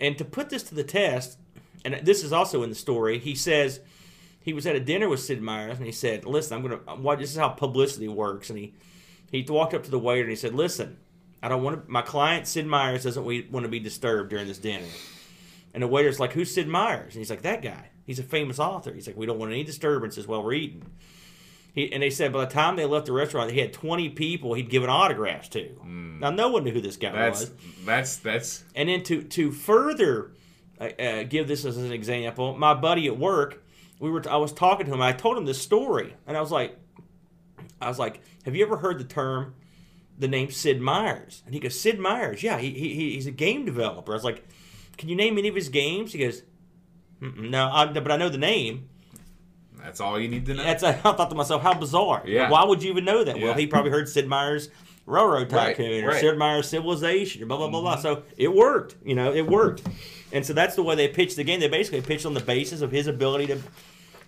[0.00, 1.38] and to put this to the test,
[1.84, 3.80] and this is also in the story, he says
[4.40, 7.00] he was at a dinner with Sid Meier's, and he said, "Listen, I'm gonna.
[7.00, 8.74] What this is how publicity works." And he
[9.30, 10.96] he walked up to the waiter and he said, "Listen,
[11.42, 11.90] I don't want to.
[11.90, 14.86] My client Sid Meier's doesn't want to be disturbed during this dinner."
[15.72, 17.90] And the waiter's like, "Who's Sid Meier's?" And he's like, "That guy.
[18.06, 20.84] He's a famous author." He's like, "We don't want any disturbances while we're eating."
[21.80, 24.54] He, and they said by the time they left the restaurant, he had 20 people
[24.54, 25.80] he'd given autographs to.
[26.20, 27.52] Now, no one knew who this guy That's was.
[27.86, 30.32] that's that's And then to to further
[30.78, 33.64] uh, uh, give this as an example, my buddy at work,
[33.98, 35.00] we were I was talking to him.
[35.00, 36.76] I told him this story, and I was like,
[37.80, 39.54] I was like, "Have you ever heard the term,
[40.18, 43.64] the name Sid Meier's?" And he goes, "Sid Meier's, yeah, he, he he's a game
[43.64, 44.46] developer." I was like,
[44.98, 46.42] "Can you name any of his games?" He goes,
[47.20, 48.89] "No, I, but I know the name."
[49.82, 50.62] That's all you need to know.
[50.62, 52.22] That's I thought to myself, how bizarre.
[52.26, 52.50] Yeah.
[52.50, 53.38] Why would you even know that?
[53.38, 53.46] Yeah.
[53.46, 54.68] Well, he probably heard Sid Meier's
[55.06, 56.16] Railroad Right, Tycoon or right.
[56.16, 56.20] Mm-hmm.
[56.28, 57.96] Sid Meier's Civilization or blah blah blah blah.
[57.96, 58.96] So it worked.
[59.04, 59.82] You know, it worked.
[60.32, 61.58] And so that's the way they pitched the game.
[61.60, 63.58] They basically pitched on the basis of his ability to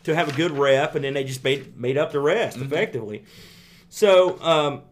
[0.04, 2.66] to have a good rep, and then they just made made up the rest Mm-hmm.
[2.66, 3.24] effectively.
[3.88, 4.82] So um,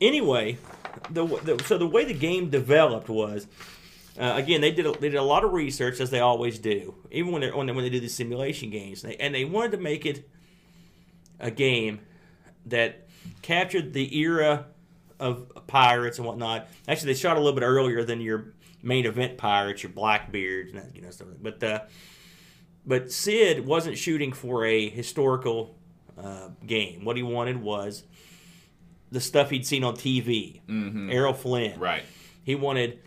[0.00, 0.58] anyway,
[1.10, 3.46] the, the so the way the game developed was.
[4.18, 6.94] Uh, again, they did a, they did a lot of research as they always do,
[7.10, 9.44] even when they when they, when they do these simulation games, and they, and they
[9.44, 10.28] wanted to make it
[11.38, 12.00] a game
[12.66, 13.06] that
[13.42, 14.66] captured the era
[15.20, 16.68] of pirates and whatnot.
[16.88, 20.80] Actually, they shot a little bit earlier than your main event pirates, your Blackbeards, and
[20.80, 21.28] that, you know stuff.
[21.42, 21.80] But uh,
[22.86, 25.76] but Sid wasn't shooting for a historical
[26.16, 27.04] uh, game.
[27.04, 28.04] What he wanted was
[29.10, 30.60] the stuff he'd seen on TV.
[31.10, 31.78] Errol Flynn.
[31.78, 32.04] right.
[32.44, 33.00] He wanted,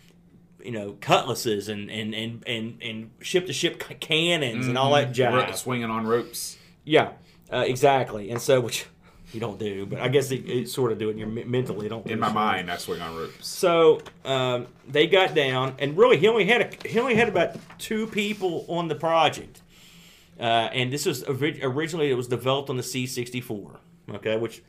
[0.64, 5.08] you know, cutlasses and and and and, and ship to ship cannons and all that
[5.08, 5.56] Ro- jive.
[5.56, 6.58] swinging on ropes.
[6.84, 7.12] Yeah,
[7.52, 8.30] uh, exactly.
[8.32, 8.86] And so, which
[9.34, 11.44] you don't do, but I guess it, it sort of do it in your me-
[11.44, 11.88] mentally.
[11.88, 13.48] Don't do In my mind, I swing on ropes.
[13.48, 17.56] So um, they got down, and really, he only had a, he only had about
[17.78, 19.62] two people on the project.
[20.40, 23.76] Uh, and this was ori- originally it was developed on the C64,
[24.16, 24.62] okay, which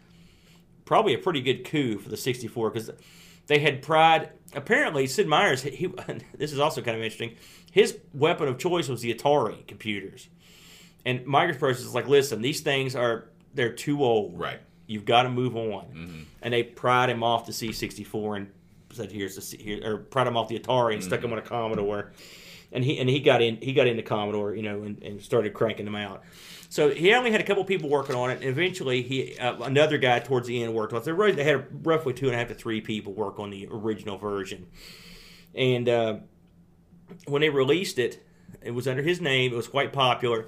[0.84, 2.90] probably a pretty good coup for the 64 because
[3.50, 4.30] they had pride.
[4.54, 5.92] Apparently, Sid Meier's he,
[6.38, 7.34] this is also kind of interesting.
[7.72, 10.28] His weapon of choice was the Atari computers,
[11.04, 14.38] and Microprose is like, listen, these things are they're too old.
[14.38, 14.60] Right.
[14.86, 15.84] You've got to move on.
[15.86, 16.20] Mm-hmm.
[16.42, 18.50] And they pried him off the C64 and
[18.92, 21.32] said, "Here's the C- here," or pried him off the Atari and stuck him mm-hmm.
[21.32, 22.12] on a Commodore.
[22.70, 25.54] And he and he got in he got into Commodore, you know, and, and started
[25.54, 26.22] cranking them out.
[26.70, 28.34] So he only had a couple people working on it.
[28.34, 31.04] And eventually, he uh, another guy towards the end worked on it.
[31.04, 34.16] So they had roughly two and a half to three people work on the original
[34.16, 34.68] version.
[35.52, 36.16] And uh,
[37.26, 38.24] when they released it,
[38.62, 39.52] it was under his name.
[39.52, 40.46] It was quite popular.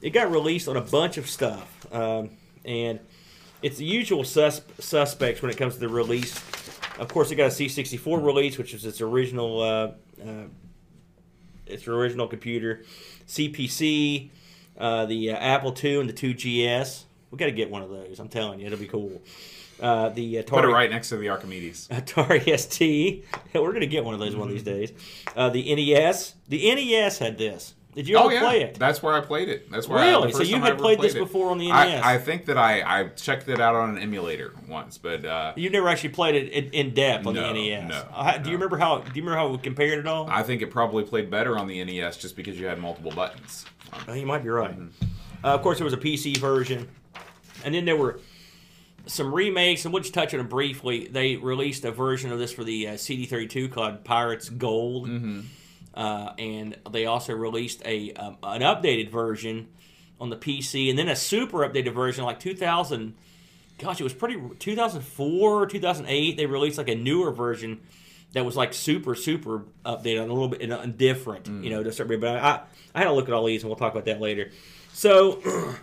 [0.00, 2.30] It got released on a bunch of stuff, um,
[2.64, 2.98] and
[3.60, 6.38] it's the usual sus- suspects when it comes to the release.
[6.98, 9.90] Of course, it got a C64 release, which was its original, uh,
[10.26, 10.44] uh,
[11.66, 12.82] its original computer,
[13.26, 14.30] CPC,
[14.76, 17.04] uh, the uh, Apple II, and the 2GS.
[17.30, 18.18] We got to get one of those.
[18.18, 19.22] I'm telling you, it'll be cool.
[19.80, 21.88] Uh, the Atari, Put it right next to the Archimedes.
[21.90, 23.24] Atari ST.
[23.54, 24.92] We're gonna get one of those one of these days.
[25.34, 26.34] Uh, the NES.
[26.48, 27.74] The NES had this.
[27.94, 28.78] Did you ever Oh yeah, play it?
[28.78, 29.68] that's where I played it.
[29.70, 30.30] That's where I, Really?
[30.30, 31.18] the So you I had ever played this it.
[31.18, 32.04] before on the I, NES?
[32.04, 35.70] I think that I I checked it out on an emulator once, but uh, You
[35.70, 37.88] never actually played it in, in depth on No, the NES.
[37.90, 38.98] no, Uh, do you remember how?
[38.98, 40.28] Do you remember how it compared at all?
[40.30, 43.64] I think it probably played better on the NES just because you had multiple buttons.
[44.06, 44.70] Oh, you might be right.
[44.78, 45.04] Mm-hmm.
[45.44, 46.88] Uh, of course, there was a PC version,
[47.64, 48.20] and then there were
[49.06, 49.84] some remakes.
[49.84, 51.08] And we'll just touch on them briefly.
[51.08, 55.40] They released a version of this for the uh, CD32 called Pirates Gold, Mm-hmm.
[55.94, 59.68] Uh, and they also released a um, an updated version
[60.20, 63.14] on the PC, and then a super updated version like 2000.
[63.78, 66.36] Gosh, it was pretty 2004, 2008.
[66.36, 67.80] They released like a newer version
[68.32, 71.90] that was like super, super updated and a little bit and, different, you know, to
[71.90, 72.20] certain.
[72.20, 72.60] But I,
[72.94, 74.50] I had to look at all these, and we'll talk about that later.
[74.92, 75.40] So,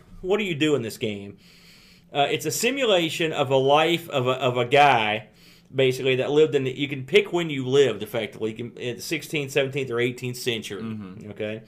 [0.22, 1.38] what do you do in this game?
[2.14, 5.28] Uh, it's a simulation of a life of a, of a guy,
[5.74, 6.64] basically that lived in.
[6.64, 9.96] The, you can pick when you lived, effectively, you can, in the 16th, 17th, or
[9.96, 10.82] 18th century.
[11.32, 11.64] Okay.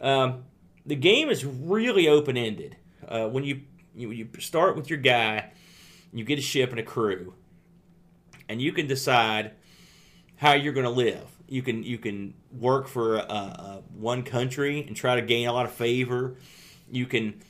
[0.00, 0.44] Um,
[0.84, 2.76] the game is really open ended.
[3.06, 3.62] Uh, when you,
[3.94, 5.52] you you start with your guy,
[6.12, 7.34] you get a ship and a crew,
[8.48, 9.52] and you can decide
[10.36, 11.28] how you're going to live.
[11.48, 15.52] You can you can work for uh, uh, one country and try to gain a
[15.52, 16.36] lot of favor.
[16.90, 17.42] You can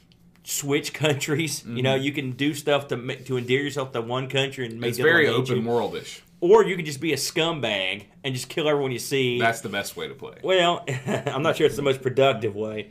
[0.45, 1.65] switch countries.
[1.67, 4.81] You know, you can do stuff to make, to endear yourself to one country and
[4.81, 5.63] make It's other very open you.
[5.63, 6.21] worldish.
[6.41, 9.39] Or you can just be a scumbag and just kill everyone you see.
[9.39, 10.35] That's the best way to play.
[10.43, 12.91] Well, I'm not sure it's the most productive way.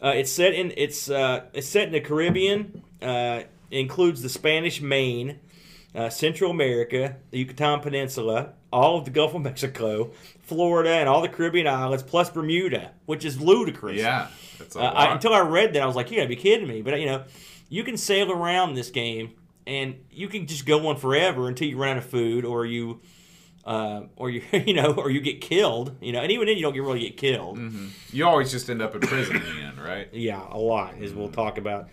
[0.00, 2.82] Uh, it's set in it's uh, it's set in the Caribbean.
[3.02, 5.40] Uh, includes the Spanish Main,
[5.94, 11.20] uh, Central America, the Yucatan Peninsula, all of the Gulf of Mexico, Florida, and all
[11.22, 13.98] the Caribbean islands, plus Bermuda, which is ludicrous.
[13.98, 14.28] Yeah,
[14.74, 14.80] Uh.
[14.80, 17.06] I, until I read that, I was like, "You gotta be kidding me!" But you
[17.06, 17.24] know,
[17.68, 19.32] you can sail around this game,
[19.66, 23.00] and you can just go on forever until you run out of food, or you,
[23.64, 25.96] uh, or you, you know, or you get killed.
[26.00, 27.58] You know, and even then, you don't get really get killed.
[28.12, 30.08] you always just end up in prison in the end, right?
[30.12, 31.88] Yeah, a lot as we'll talk about.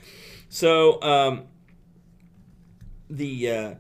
[0.50, 1.44] So, um,
[3.10, 3.74] the uh,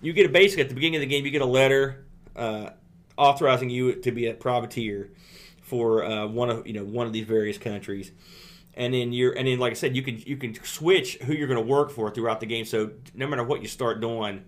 [0.00, 1.24] you get a basic at the beginning of the game.
[1.24, 2.04] You get a letter
[2.36, 2.70] uh,
[3.16, 5.10] authorizing you to be a privateer
[5.72, 8.12] for uh, one of you know one of these various countries,
[8.74, 11.46] and then you're and then like I said, you can you can switch who you're
[11.48, 12.66] going to work for throughout the game.
[12.66, 14.44] So no matter what you start doing.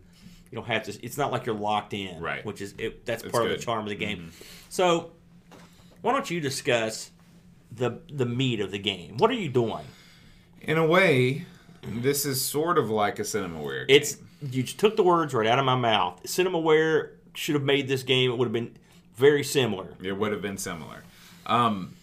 [0.51, 1.05] You don't have to.
[1.05, 2.45] It's not like you're locked in, Right.
[2.45, 4.31] Which is it, that's That's part of the charm of the game.
[4.69, 5.11] So,
[6.01, 7.11] why don't you discuss
[7.73, 9.17] the the meat of the game?
[9.17, 9.85] What are you doing?
[10.61, 11.47] In a way,
[11.83, 13.87] this is sort of like a cinemaware.
[13.89, 16.23] It's you just took the words right out of my mouth.
[16.23, 18.31] CinemaWare should have made this game.
[18.31, 18.77] It would have been
[19.17, 19.95] very similar.
[20.03, 21.03] It would have been similar.
[21.47, 21.97] Um,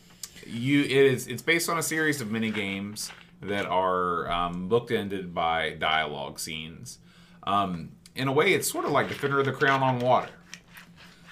[0.46, 5.34] you it is it's based on a series of mini games that are um, bookended
[5.34, 7.00] by dialogue scenes.
[7.44, 10.30] Um, in a way, it's sort of like Defender of the Crown on water.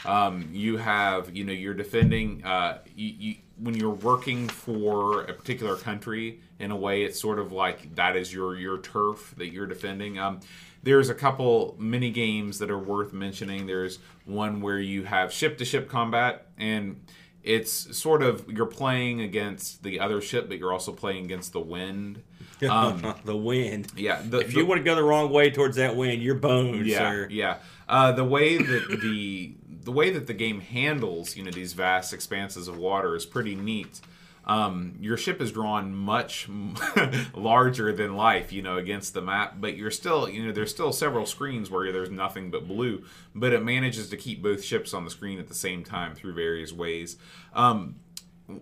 [0.06, 5.34] Um, you have you know you're defending uh, you, you, when you're working for a
[5.34, 6.42] particular country.
[6.60, 10.18] In a way, it's sort of like that is your your turf that you're defending.
[10.20, 10.40] Um,
[10.82, 13.68] there's a couple mini games that are worth mentioning.
[13.68, 17.02] There's one where you have ship to ship combat, and
[17.44, 21.60] it's sort of you're playing against the other ship, but you're also playing against the
[21.62, 22.24] wind.
[22.70, 23.88] Um, the wind.
[23.96, 26.86] yeah, the, If you want to go the wrong way towards that wind, you're boned,
[26.86, 27.28] yeah, sir.
[27.32, 27.60] yeah.
[27.88, 32.12] Uh, the way that the the way that the game handles you know these vast
[32.12, 34.02] expanses of water is pretty neat.
[34.46, 36.50] Um, your ship is drawn much
[37.36, 40.92] larger than life, you know, against the map, but you're still, you know, there's still
[40.92, 43.04] several screens where there's nothing but blue,
[43.36, 46.34] but it manages to keep both ships on the screen at the same time through
[46.34, 47.18] various ways.
[47.54, 47.98] Um,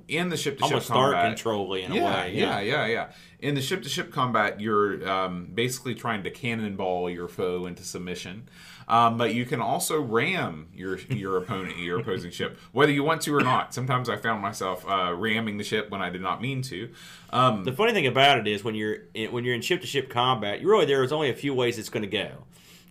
[0.07, 2.33] in the ship to ship combat, Control in a yeah, way.
[2.33, 3.09] yeah, yeah, yeah.
[3.39, 7.83] In the ship to ship combat, you're um, basically trying to cannonball your foe into
[7.83, 8.49] submission.
[8.89, 13.21] Um, but you can also ram your your opponent, your opposing ship, whether you want
[13.23, 13.73] to or not.
[13.73, 16.89] Sometimes I found myself uh, ramming the ship when I did not mean to.
[17.31, 19.87] Um, The funny thing about it is when you're in, when you're in ship to
[19.87, 22.45] ship combat, you really there is only a few ways it's going to go.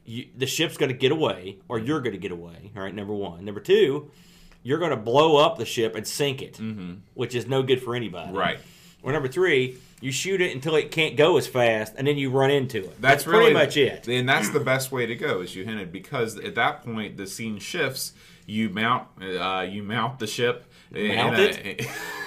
[0.05, 2.71] You, the ship's going to get away, or you're going to get away.
[2.77, 3.45] All right, number one.
[3.45, 4.11] Number two,
[4.63, 6.61] you're going to blow up the ship and sink it,
[7.15, 8.33] which is no good for anybody.
[8.33, 8.59] Right.
[9.03, 12.31] Or number three, you shoot it until it can't go as fast, and then you
[12.31, 13.03] run into it.
[13.03, 14.07] That's, pretty really much it.
[14.07, 17.27] and that's the best way to go, as you hinted, because at that point the
[17.27, 18.13] scene shifts.
[18.49, 20.65] You mount, uh, you mount the ship.
[20.93, 21.85] Mount a,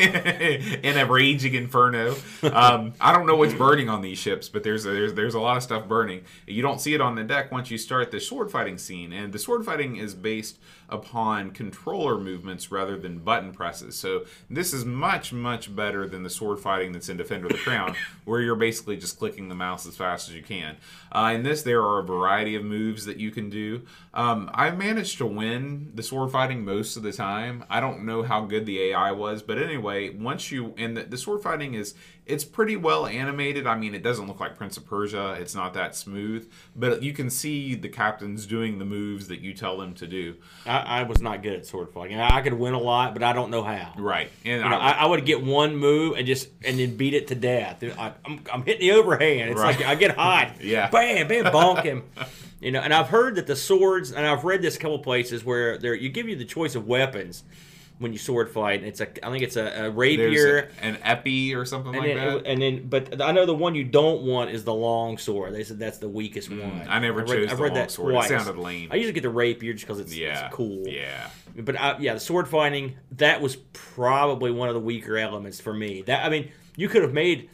[0.82, 2.14] in a raging inferno.
[2.42, 5.40] Um, I don't know what's burning on these ships, but there's a, there's there's a
[5.40, 6.22] lot of stuff burning.
[6.46, 9.32] You don't see it on the deck once you start the sword fighting scene, and
[9.32, 10.58] the sword fighting is based
[10.88, 13.96] upon controller movements rather than button presses.
[13.96, 17.58] So this is much much better than the sword fighting that's in Defender of the
[17.58, 20.76] Crown, where you're basically just clicking the mouse as fast as you can.
[21.12, 23.82] Uh, in this, there are a variety of moves that you can do.
[24.14, 27.64] Um, I've managed to win the sword fighting most of the time.
[27.68, 31.18] I don't know how good the AI was, but anyway, once you and the, the
[31.18, 31.94] sword fighting is
[32.26, 33.66] it's pretty well animated.
[33.66, 35.36] I mean, it doesn't look like Prince of Persia.
[35.40, 39.52] It's not that smooth, but you can see the captains doing the moves that you
[39.52, 40.36] tell them to do.
[40.64, 42.20] I, I was not good at sword fighting.
[42.20, 43.92] I could win a lot, but I don't know how.
[43.98, 47.14] Right, and You know, I, I would get one move and just and then beat
[47.14, 47.82] it to death.
[47.82, 49.50] I, I'm, I'm hitting the overhand.
[49.50, 49.76] It's Right.
[49.76, 50.52] like I get hot.
[50.60, 50.88] Yeah.
[50.90, 52.04] Bam, bam, bonk him.
[52.62, 55.42] You know, and I've heard that the swords, and I've read this a couple places
[55.42, 57.42] where there you give you the choice of weapons
[58.00, 58.82] when you sword fight.
[58.82, 60.70] It's a, I think it's a, a rapier.
[60.80, 62.46] a- an épée or something and like then, that.
[62.46, 65.54] and then, but I know the one you don't want is the long sword.
[65.54, 66.58] They said that's the weakest one.
[66.60, 68.14] Mm, I never I've chose I've the read long that sword.
[68.14, 68.88] It sounded lame.
[68.90, 70.82] I usually get the rapier just because it's, yeah, it's cool.
[70.86, 75.60] Yeah, But I, yeah, the sword fighting that was probably one of the weaker elements
[75.60, 76.00] for me.
[76.02, 77.50] That I mean, you could have made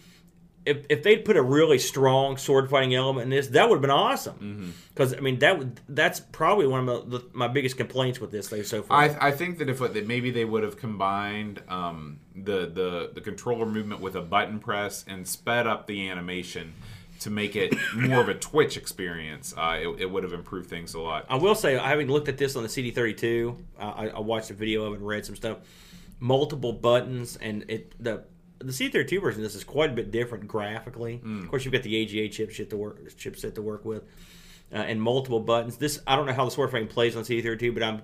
[0.67, 3.83] if if they'd put a really strong sword fighting element in this, that would have
[3.83, 4.75] been awesome.
[4.89, 8.49] Because I mean, that would that's probably one of the, my biggest complaints with this
[8.49, 8.99] thing so far.
[8.99, 13.21] I, I think that if that maybe they would have combined um, the, the the
[13.21, 16.75] controller movement with a button press and sped up the animation
[17.21, 20.95] to make it more of a Twitch experience, uh, it, it would have improved things
[20.95, 21.27] a lot.
[21.29, 24.51] I will say, I having looked at this on the CD32, uh, I, I watched
[24.51, 25.59] a video of it and read some stuff.
[26.19, 28.25] Multiple buttons, and it the
[28.59, 29.41] the C32 version.
[29.41, 31.21] of This is quite a bit different graphically.
[31.25, 34.03] Of course, you've got the AGA chipset to work chipset to work with,
[34.73, 35.77] uh, and multiple buttons.
[35.77, 38.03] This I don't know how the sword fighting plays on C32, but I'm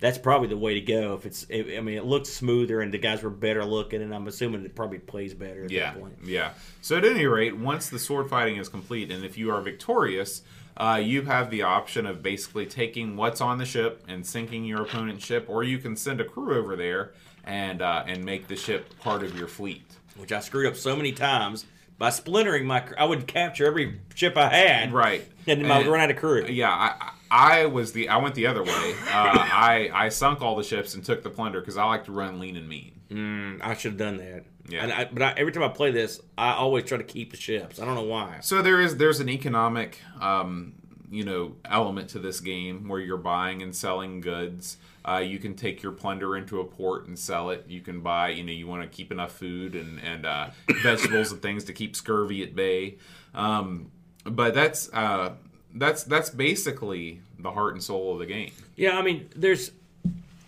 [0.00, 1.14] that's probably the way to go.
[1.14, 4.14] If it's, it, I mean, it looks smoother, and the guys were better looking, and
[4.14, 6.18] I'm assuming it probably plays better at Yeah, that point.
[6.24, 6.52] yeah.
[6.82, 10.42] So at any rate, once the sword fighting is complete, and if you are victorious,
[10.76, 14.82] uh, you have the option of basically taking what's on the ship and sinking your
[14.82, 17.10] opponent's ship, or you can send a crew over there
[17.42, 19.82] and uh, and make the ship part of your fleet.
[20.18, 21.64] Which I screwed up so many times
[21.98, 22.84] by splintering my.
[22.98, 25.24] I would capture every ship I had, Right.
[25.46, 26.46] and then I would run out of crew.
[26.46, 28.94] Yeah, I, I was the I went the other way.
[29.02, 32.12] Uh, I I sunk all the ships and took the plunder because I like to
[32.12, 32.92] run lean and mean.
[33.10, 34.44] Mm, I should have done that.
[34.68, 34.82] Yeah.
[34.82, 37.38] And I, but I, every time I play this, I always try to keep the
[37.38, 37.80] ships.
[37.80, 38.38] I don't know why.
[38.42, 40.74] So there is there's an economic um,
[41.10, 44.76] you know element to this game where you're buying and selling goods.
[45.08, 47.64] Uh, you can take your plunder into a port and sell it.
[47.68, 50.50] You can buy you know you want to keep enough food and and uh,
[50.82, 52.98] vegetables and things to keep scurvy at bay.
[53.34, 53.90] Um,
[54.24, 55.34] but that's uh,
[55.74, 58.52] that's that's basically the heart and soul of the game.
[58.76, 59.70] Yeah, I mean, there's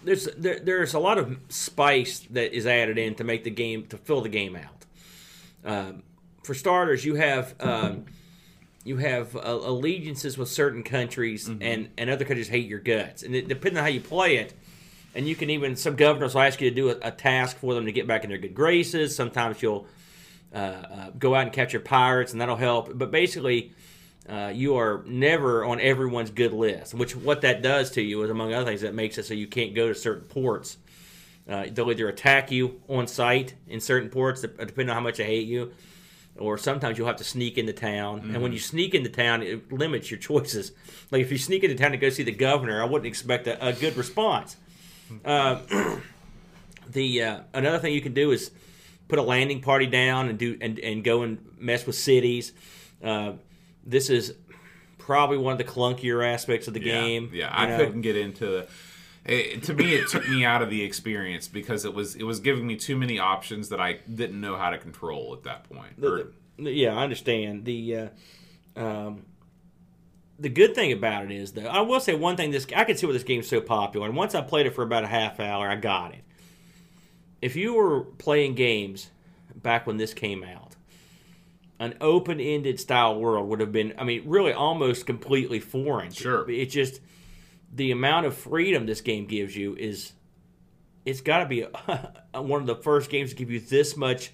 [0.05, 3.87] there's there, there's a lot of spice that is added in to make the game
[3.87, 4.85] to fill the game out.
[5.65, 6.03] Um,
[6.43, 8.07] for starters, you have um,
[8.85, 13.35] you have uh, allegiances with certain countries, and and other countries hate your guts, and
[13.35, 14.55] it, depending on how you play it.
[15.15, 17.75] And you can even some governors will ask you to do a, a task for
[17.75, 19.15] them to get back in their good graces.
[19.15, 19.87] Sometimes you'll
[20.55, 22.97] uh, uh, go out and capture pirates, and that'll help.
[22.97, 23.73] But basically,
[24.29, 26.95] uh, you are never on everyone's good list.
[26.95, 29.49] Which what that does to you is, among other things, that makes it so you
[29.49, 30.79] can't go to certain ports.
[31.49, 35.25] Uh, they'll either attack you on site in certain ports, depending on how much they
[35.25, 35.73] hate you,
[36.39, 38.31] or sometimes you'll have to sneak into town.
[38.33, 40.73] And when you sneak into town, it limits your choices.
[41.11, 43.67] Like if you sneak into town to go see the governor, I wouldn't expect a,
[43.67, 44.57] a good response.
[45.25, 45.61] Uh,
[46.89, 48.51] the uh, another thing you can do is
[49.09, 52.53] put a landing party down and do and, and go and mess with cities.
[53.03, 53.33] Uh,
[53.85, 54.35] this is
[54.99, 57.31] probably one of the clunkier aspects of the game.
[57.33, 57.77] Yeah, I know.
[57.79, 58.69] couldn't get into the.
[59.25, 62.41] It, to me, it took me out of the experience because it was it was
[62.41, 66.03] giving me too many options that I didn't know how to control at that point.
[66.03, 67.65] Or- The- yeah, I understand.
[67.65, 69.27] The uh, um,
[70.39, 72.51] the good thing about it is, though, I will say one thing.
[72.51, 74.07] This I can see why this game's so popular.
[74.07, 76.25] And once I played it for about a half hour, I got it.
[77.43, 79.11] If you were playing games
[79.55, 80.77] back when this came out,
[81.79, 86.11] an open-ended style world would have been, I mean, really almost completely foreign.
[86.11, 86.49] Sure.
[86.51, 87.01] It's just
[87.73, 90.13] the amount of freedom this game gives you is
[91.05, 91.63] it's got to be
[92.35, 94.33] one of the first games to give you this much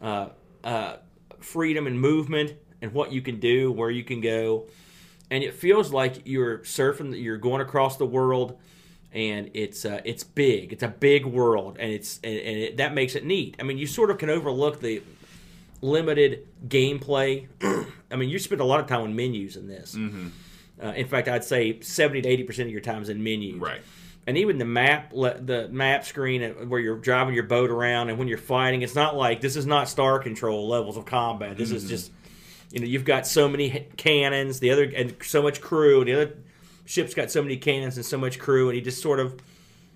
[0.00, 0.28] uh,
[0.64, 0.96] uh,
[1.40, 4.66] freedom and movement and what you can do, where you can go,
[5.30, 8.58] and it feels like you're surfing, you're going across the world,
[9.12, 12.94] and it's uh, it's big, it's a big world, and it's and, and it, that
[12.94, 13.56] makes it neat.
[13.58, 15.02] I mean, you sort of can overlook the
[15.80, 17.46] limited gameplay.
[18.10, 19.94] I mean, you spend a lot of time on menus in this.
[19.94, 20.28] Mm-hmm.
[20.82, 23.56] Uh, in fact, I'd say seventy to eighty percent of your time is in menus.
[23.60, 23.80] Right.
[24.26, 28.28] and even the map the map screen where you're driving your boat around and when
[28.28, 31.56] you're fighting it's not like this is not star control levels of combat.
[31.56, 32.12] This is just
[32.72, 36.34] you know you've got so many cannons the other and so much crew the other
[36.84, 39.40] ship's got so many cannons and so much crew and you just sort of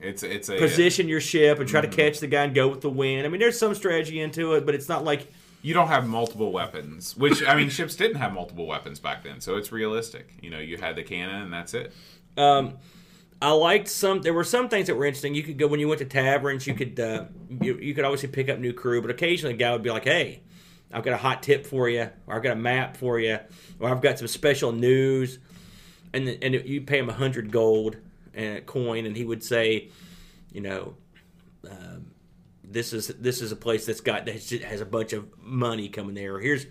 [0.01, 2.81] It's it's a position your ship and try to catch the guy and go with
[2.81, 3.27] the wind.
[3.27, 5.31] I mean there's some strategy into it but it's not like
[5.63, 9.41] you don't have multiple weapons, which I mean, ships didn't have multiple weapons back then,
[9.41, 10.31] so it's realistic.
[10.41, 11.93] You know, you had the cannon and that's it.
[12.37, 12.79] Um,
[13.43, 14.23] I liked some.
[14.23, 15.35] There were some things that were interesting.
[15.35, 16.67] You could go when you went to taverns.
[16.67, 17.25] You could uh,
[17.61, 20.05] you, you could obviously pick up new crew, but occasionally a guy would be like,
[20.05, 20.41] "Hey,
[20.93, 23.39] I've got a hot tip for you, or I've got a map for you,
[23.79, 25.39] or I've got some special news,"
[26.13, 27.97] and and you pay him a hundred gold
[28.35, 29.89] and a coin, and he would say,
[30.53, 30.95] you know.
[31.71, 32.10] Um,
[32.71, 36.15] this is this is a place that's got that has a bunch of money coming
[36.15, 36.37] there.
[36.37, 36.67] Or here's,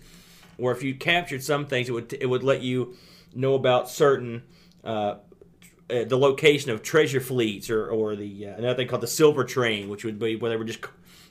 [0.58, 2.96] or if you captured some things, it would it would let you
[3.34, 4.42] know about certain
[4.84, 5.16] uh,
[5.88, 9.44] uh, the location of treasure fleets or or the uh, another thing called the silver
[9.44, 10.80] train, which would be where they were just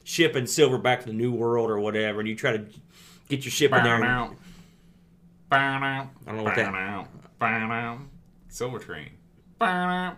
[0.04, 2.66] shipping silver back to the new world or whatever, and you try to
[3.28, 3.96] get your ship in there.
[3.96, 4.04] And,
[6.26, 6.72] I don't know what that- that.
[8.50, 9.10] Silver Train.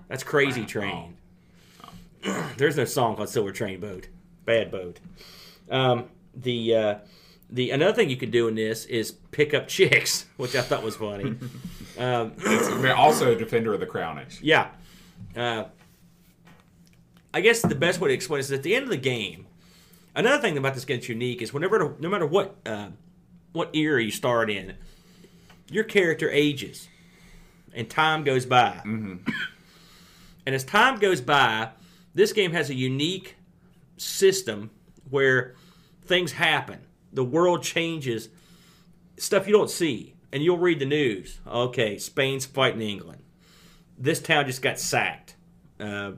[0.08, 1.16] that's crazy train.
[2.58, 4.08] There's no song called Silver Train Boat.
[4.46, 5.00] Bad boat.
[5.70, 6.96] Um, the uh,
[7.50, 10.84] the another thing you can do in this is pick up chicks, which I thought
[10.84, 11.24] was funny.
[11.98, 14.40] um, It's also Defender of the Crownage.
[14.42, 14.70] Yeah.
[15.36, 15.66] Uh,
[17.34, 19.48] I guess the best way to explain is at the end of the game.
[20.14, 22.88] Another thing about this game that's unique is whenever, no matter what, uh,
[23.54, 24.76] what era you start in,
[25.70, 26.90] your character ages,
[27.74, 28.82] and time goes by.
[28.84, 29.24] And
[30.46, 31.70] as time goes by,
[32.14, 33.36] this game has a unique
[34.02, 34.72] system
[35.10, 35.56] where
[36.04, 36.80] things happen.
[37.14, 38.30] The world changes,
[39.18, 41.40] stuff you don't see, and you'll read the news.
[41.46, 43.22] Okay, Spain's fighting England
[44.02, 45.36] this town just got sacked.
[45.80, 46.14] Uh,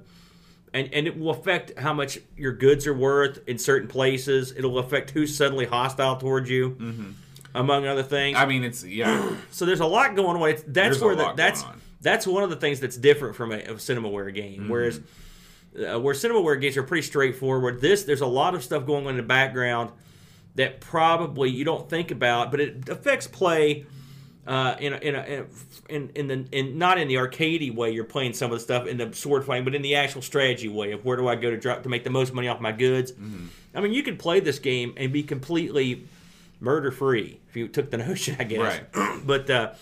[0.73, 4.53] and, and it will affect how much your goods are worth in certain places.
[4.55, 6.77] It'll affect who's suddenly hostile towards you.
[7.55, 8.35] among other things.
[8.35, 9.35] I mean, it's yeah.
[9.51, 10.49] so there's a lot going on.
[10.49, 11.63] It's, that's There's where the, that's
[12.01, 14.61] that's one of the things that's different from a, a cinemaware game.
[14.61, 14.71] Mm-hmm.
[14.71, 14.99] Whereas
[15.75, 19.11] uh, where cinemaware games are pretty straightforward, this there's a lot of stuff going on
[19.11, 19.91] in the background
[20.55, 23.85] that probably you don't think about, but it affects play.
[24.45, 25.45] Uh, in a, in, a,
[25.87, 28.87] in in the in not in the arcadey way you're playing some of the stuff
[28.87, 31.49] in the sword fighting, but in the actual strategy way of where do I go
[31.49, 33.13] to drop to make the most money off my goods.
[33.13, 33.45] Mm-hmm.
[33.73, 36.07] I mean, you could play this game and be completely
[36.59, 38.81] murder free if you took the notion, I guess.
[38.93, 39.21] Right.
[39.25, 39.73] but uh,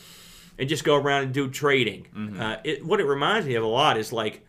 [0.60, 2.06] and just go around and do trading.
[2.16, 2.39] Mm-hmm.
[2.39, 4.46] Uh, it, what it reminds me of a lot is like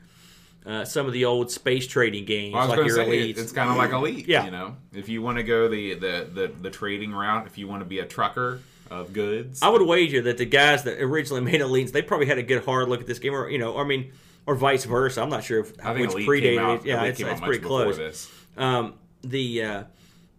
[0.65, 3.31] uh, some of the old space trading games, was like your say elites.
[3.31, 4.29] it- it's kind of like elite.
[4.29, 4.45] Yeah.
[4.45, 7.67] You know, if you want to go the, the the the trading route, if you
[7.69, 8.61] want to be a trucker
[8.91, 12.39] of goods, I would wager that the guys that originally made elites, they probably had
[12.39, 14.13] a good hard look at this game, or you know, or I mean,
[14.47, 15.23] or vice versa.
[15.23, 16.85] I'm not sure if which elite predated out.
[16.85, 18.31] Yeah, Elite it's, came it's pretty close.
[18.57, 19.85] Um, the uh,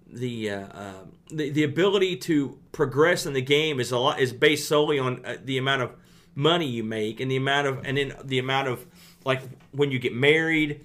[0.07, 0.93] the, uh, uh,
[1.31, 5.25] the the ability to progress in the game is a lot is based solely on
[5.25, 5.91] uh, the amount of
[6.35, 8.85] money you make and the amount of and then the amount of
[9.25, 10.81] like when you get married,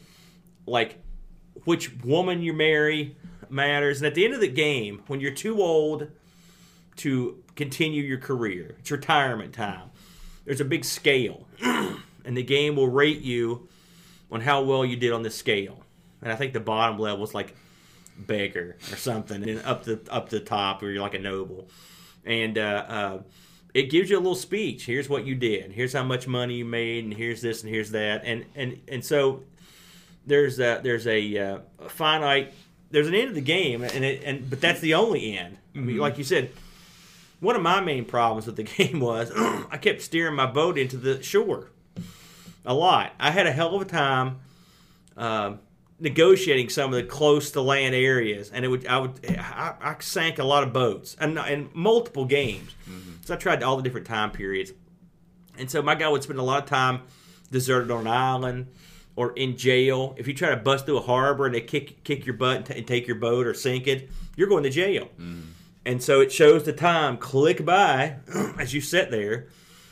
[0.67, 0.99] like
[1.65, 3.17] which woman you marry
[3.51, 3.99] matters.
[3.99, 6.09] And at the end of the game, when you're too old
[6.97, 9.91] to continue your career, it's retirement time.
[10.45, 13.69] There's a big scale, and the game will rate you
[14.31, 15.85] on how well you did on the scale.
[16.23, 17.55] And I think the bottom level is like
[18.17, 21.69] beggar or something, and up the up the top where you're like a noble.
[22.25, 23.23] And uh, uh,
[23.79, 24.87] it gives you a little speech.
[24.87, 25.73] Here's what you did.
[25.73, 28.23] Here's how much money you made, and here's this and here's that.
[28.25, 29.45] And and and so
[30.27, 32.53] there's a, there's a, uh, a finite
[32.91, 35.59] there's an end of the game, and it, and but that's the only end.
[35.75, 36.51] I mean, like you said,
[37.41, 40.97] one of my main problems with the game was I kept steering my boat into
[40.97, 41.71] the shore
[42.65, 43.13] a lot.
[43.19, 44.41] I had a hell of a time
[45.17, 45.59] um
[46.01, 49.97] negotiating some of the close to land areas, and it would I would I, I
[50.01, 52.75] sank a lot of boats and in multiple games.
[52.89, 53.13] Mm-hmm.
[53.25, 54.73] So I tried all the different time periods,
[55.59, 57.03] and so my guy would spend a lot of time
[57.51, 58.67] deserted on an island
[59.17, 60.15] or in jail.
[60.19, 62.67] If you try to bust through a harbor and they kick kick your butt and,
[62.67, 65.07] t- and take your boat or sink it, you're going to jail.
[65.19, 65.41] Mm-hmm.
[65.85, 68.17] And so it shows the time click by
[68.59, 69.47] as you sit there.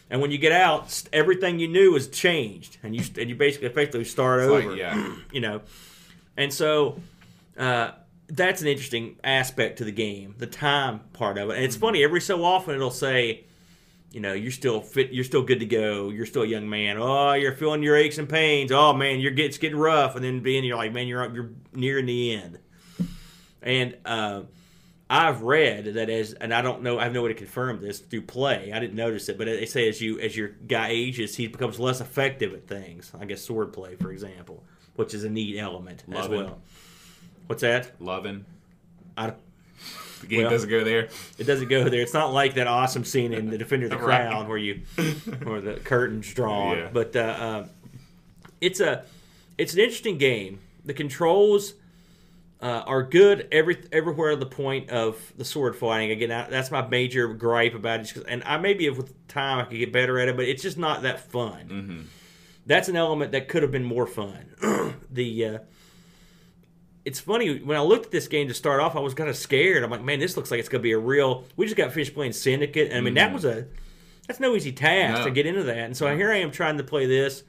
[0.08, 3.66] And when you get out, everything you knew has changed, and you and you basically
[3.66, 4.76] effectively start It's like, over.
[4.76, 5.16] yeah.
[5.32, 5.62] you know,
[6.36, 7.00] and so
[7.58, 7.92] uh,
[8.28, 11.56] that's an interesting aspect to the game, the time part of it.
[11.56, 13.44] And it's funny every so often it'll say,
[14.12, 16.96] you know, you're still fit, you're still good to go, you're still a young man.
[16.98, 18.72] Oh, you're feeling your aches and pains.
[18.72, 21.50] Oh man, you're getting it's getting rough, and then being you're like, man, you're you're
[21.72, 22.58] nearing the end.
[23.62, 24.42] And uh,
[25.08, 28.00] I've read that as, and I don't know, I have no way to confirm this
[28.00, 28.72] through play.
[28.72, 31.78] I didn't notice it, but they say as you as your guy ages, he becomes
[31.78, 33.12] less effective at things.
[33.18, 34.64] I guess sword play, for example,
[34.96, 36.58] which is a neat element as well.
[37.46, 37.92] What's that?
[38.00, 38.44] Loving.
[39.16, 39.32] I,
[40.20, 41.08] The game Well- doesn't go there.
[41.38, 42.00] it doesn't go there.
[42.00, 44.28] It's not like that awesome scene in The Defender of the Right.
[44.28, 44.82] Crown where you
[45.44, 46.76] where the curtains drawn.
[46.78, 46.88] Yeah.
[46.92, 47.66] But uh, uh,
[48.60, 49.04] it's a
[49.58, 50.58] it's an interesting game.
[50.84, 51.74] The controls
[52.62, 56.10] uh, are good every everywhere to the point of the sword fighting.
[56.10, 58.24] Again, I, that's my major gripe about it.
[58.28, 60.78] And I maybe if with time I could get better at it, but it's just
[60.78, 62.08] not that fun.
[62.66, 64.54] That's an element that could have been more fun.
[65.10, 65.58] the uh,
[67.04, 69.36] it's funny when I looked at this game to start off, I was kind of
[69.36, 69.84] scared.
[69.84, 71.44] I'm like, man, this looks like it's going to be a real.
[71.56, 73.66] We just got finished playing Syndicate, and I mean that was a
[74.26, 75.24] that's no easy task No.
[75.24, 75.78] to get into that.
[75.78, 77.44] And so here I am trying to play this,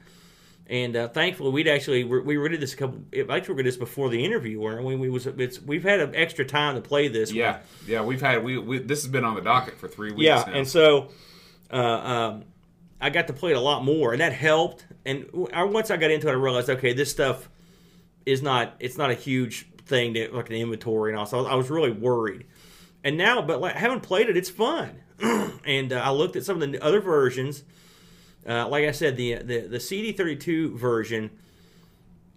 [0.68, 3.00] and uh, thankfully we'd actually we we recorded this a couple.
[3.12, 4.94] Actually, we recorded this before the interview, weren't we?
[4.94, 7.32] We was it's we've had an extra time to play this.
[7.32, 8.02] Yeah, yeah.
[8.02, 10.22] We've had we, we this has been on the docket for three weeks.
[10.22, 10.52] Yeah, now.
[10.52, 11.08] and so
[11.72, 12.44] uh, um,
[13.00, 14.84] I got to play it a lot more, and that helped.
[15.04, 17.48] And I- once I got into it, I realized, okay, this stuff
[18.26, 21.26] is not it's not a huge thing to like an inventory and all.
[21.26, 22.44] So I was really worried.
[23.04, 24.90] And now, but like having played it, it's fun.
[25.64, 27.64] and uh, I looked at some of the other versions.
[28.46, 31.30] Uh, like I said, the the the CD32 version.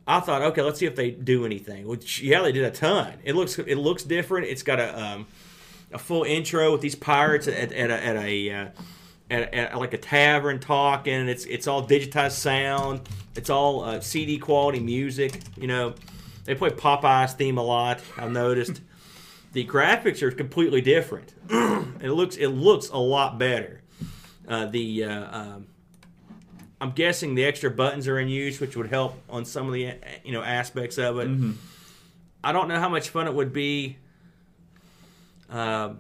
[0.08, 1.88] I thought, okay, let's see if they do anything.
[1.88, 3.14] Which yeah, they did a ton.
[3.24, 4.48] It looks it looks different.
[4.48, 5.28] It's got a um,
[5.92, 8.68] a full intro with these pirates at, at a, at a uh,
[9.32, 11.28] at, at like a tavern talking.
[11.28, 13.02] It's it's all digitized sound.
[13.36, 15.40] It's all uh, CD quality music.
[15.58, 15.96] You know,
[16.44, 18.02] they play Popeye's theme a lot.
[18.18, 18.82] I've noticed.
[19.54, 21.34] the graphics are completely different.
[21.50, 23.82] it looks it looks a lot better.
[24.48, 25.68] Uh, the uh, um,
[26.82, 29.88] I'm guessing the extra buttons are in use, which would help on some of the
[29.92, 29.94] uh,
[30.26, 31.56] you know aspects of it.
[32.44, 33.98] I don't know how much fun it would be
[35.52, 36.00] um,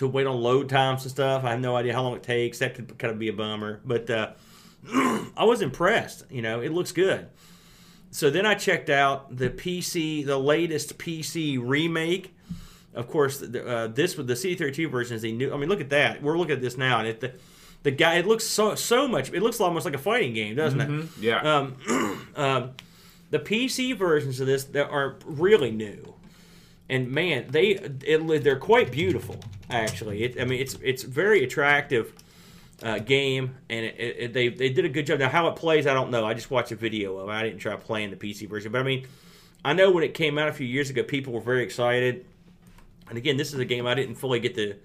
[0.00, 1.44] to wait on load times and stuff.
[1.44, 2.58] I have no idea how long it takes.
[2.58, 3.80] That could kind of be a bummer.
[3.84, 4.32] But uh,
[5.36, 6.24] I was impressed.
[6.30, 7.28] You know, it looks good.
[8.10, 12.34] So then I checked out the PC, the latest PC remake,
[12.94, 15.52] of course, the, uh, this with the C32 version is the new.
[15.54, 16.22] I mean, look at that.
[16.22, 17.34] We're looking at this now, and it, the
[17.84, 19.32] the guy it looks so so much.
[19.32, 21.08] It looks almost like a fighting game, doesn't it?
[21.20, 21.40] Yeah.
[21.40, 22.70] Um, um,
[23.30, 26.14] the PC versions of this that are really new,
[26.88, 29.36] and man, they it, they're quite beautiful.
[29.70, 32.12] Actually, it, I mean, it's it's very attractive
[32.82, 35.18] uh, game, and it, it, they they did a good job.
[35.18, 36.24] Now, how it plays, I don't know.
[36.26, 37.32] I just watched a video of it.
[37.32, 39.06] I didn't try playing the PC version, but I mean,
[39.64, 42.24] I know when it came out a few years ago, people were very excited.
[43.08, 44.76] And again, this is a game I didn't fully get the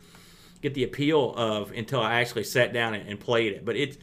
[0.61, 3.65] get the appeal of until I actually sat down and, and played it.
[3.65, 3.97] But it's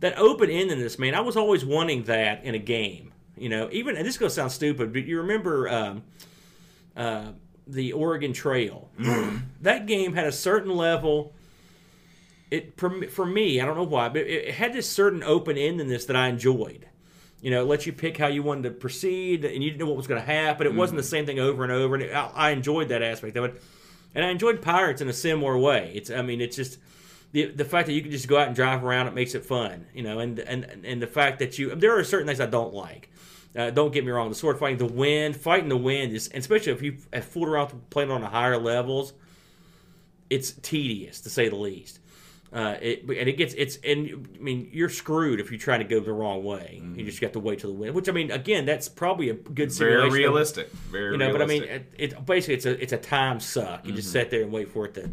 [0.00, 1.14] that open endedness, man.
[1.14, 3.12] I was always wanting that in a game.
[3.36, 6.02] You know, even and this is gonna sound stupid, but you remember um,
[6.96, 7.32] uh,
[7.66, 8.90] the Oregon Trail?
[9.60, 11.32] that game had a certain level.
[12.50, 15.56] It for, for me, I don't know why, but it, it had this certain open
[15.56, 16.86] endedness that I enjoyed.
[17.40, 19.86] You know, it lets you pick how you wanted to proceed, and you didn't know
[19.86, 20.66] what was going to happen.
[20.66, 21.10] It wasn't the mm.
[21.10, 23.62] same thing over and over, and it, I, I enjoyed that aspect of it.
[24.14, 25.92] And I enjoyed Pirates in a similar way.
[25.94, 26.78] It's, I mean, it's just
[27.34, 29.08] the the fact that you can just go out and drive around.
[29.08, 30.20] It makes it fun, you know.
[30.20, 33.10] And and and the fact that you there are certain things I don't like.
[33.56, 34.28] Uh, don't get me wrong.
[34.28, 37.48] The sword fighting, the wind, fighting the wind is, and especially if you have fooled
[37.48, 39.12] around playing on the higher levels,
[40.28, 42.00] it's tedious to say the least.
[42.52, 45.82] Uh, it, and it gets it's and I mean you're screwed if you try to
[45.82, 46.80] go the wrong way.
[46.94, 47.96] You just got to wait till the wind.
[47.96, 50.06] Which I mean, again, that's probably a good Very simulation.
[50.06, 50.70] of- realistic.
[50.70, 51.92] Very you know, but I mean, realistic.
[51.98, 53.84] it, it basically it's a it's a time suck.
[53.84, 55.10] You just sit there and wait for it to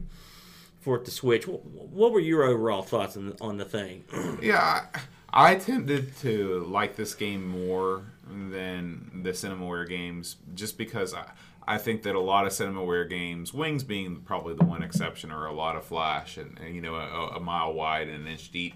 [0.82, 1.48] for it to switch.
[1.48, 4.04] What, what were your overall thoughts on, on the thing?
[4.39, 4.86] Yeah,
[5.34, 11.26] I, I tended to like this game more than the Cinemaware games, just because I,
[11.68, 15.46] I think that a lot of Cinemaware games, Wings being probably the one exception, are
[15.46, 18.52] a lot of flash and, and, you know a, a mile wide and an inch
[18.52, 18.76] deep.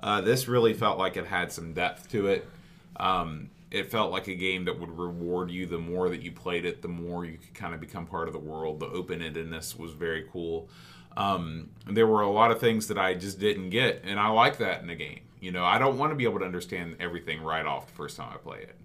[0.00, 2.48] Uh, this really felt like it had some depth to it.
[2.96, 6.66] Um, it felt like a game that would reward you the more that you played
[6.66, 8.80] it, the more you could kind of become part of the world.
[8.80, 10.68] The open endedness was very cool.
[11.16, 14.58] Um, there were a lot of things that I just didn't get, and I like
[14.58, 15.20] that in a game.
[15.40, 18.16] You know, I don't want to be able to understand everything right off the first
[18.16, 18.76] time I play it.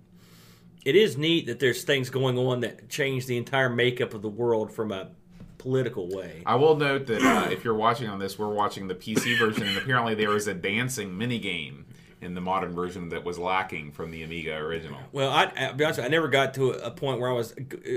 [0.86, 4.30] It is neat that there's things going on that change the entire makeup of the
[4.30, 5.10] world from a
[5.58, 6.42] political way.
[6.46, 9.64] I will note that uh, if you're watching on this, we're watching the PC version,
[9.68, 11.86] and apparently there is a dancing mini game
[12.22, 15.00] in the modern version that was lacking from the Amiga original.
[15.12, 17.30] Well, I, I'll be honest, with you, I never got to a, a point where
[17.30, 17.54] I was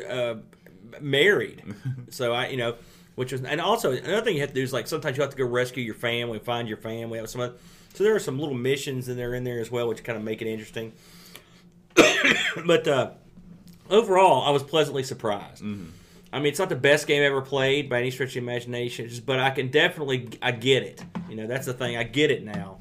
[0.09, 0.37] uh,
[1.01, 1.62] married,
[2.11, 2.76] so I, you know,
[3.14, 5.31] which was, and also another thing you have to do is like sometimes you have
[5.31, 7.18] to go rescue your family, find your family.
[7.18, 7.55] Have some, other-
[7.95, 10.24] so there are some little missions in there in there as well, which kind of
[10.24, 10.93] make it interesting.
[12.66, 13.11] but uh,
[13.88, 15.62] overall, I was pleasantly surprised.
[16.32, 19.11] I mean, it's not the best game ever played by any stretch of the imagination,
[19.26, 21.05] but I can definitely, I get it.
[21.28, 21.97] You know, that's the thing.
[21.97, 22.80] I get it now.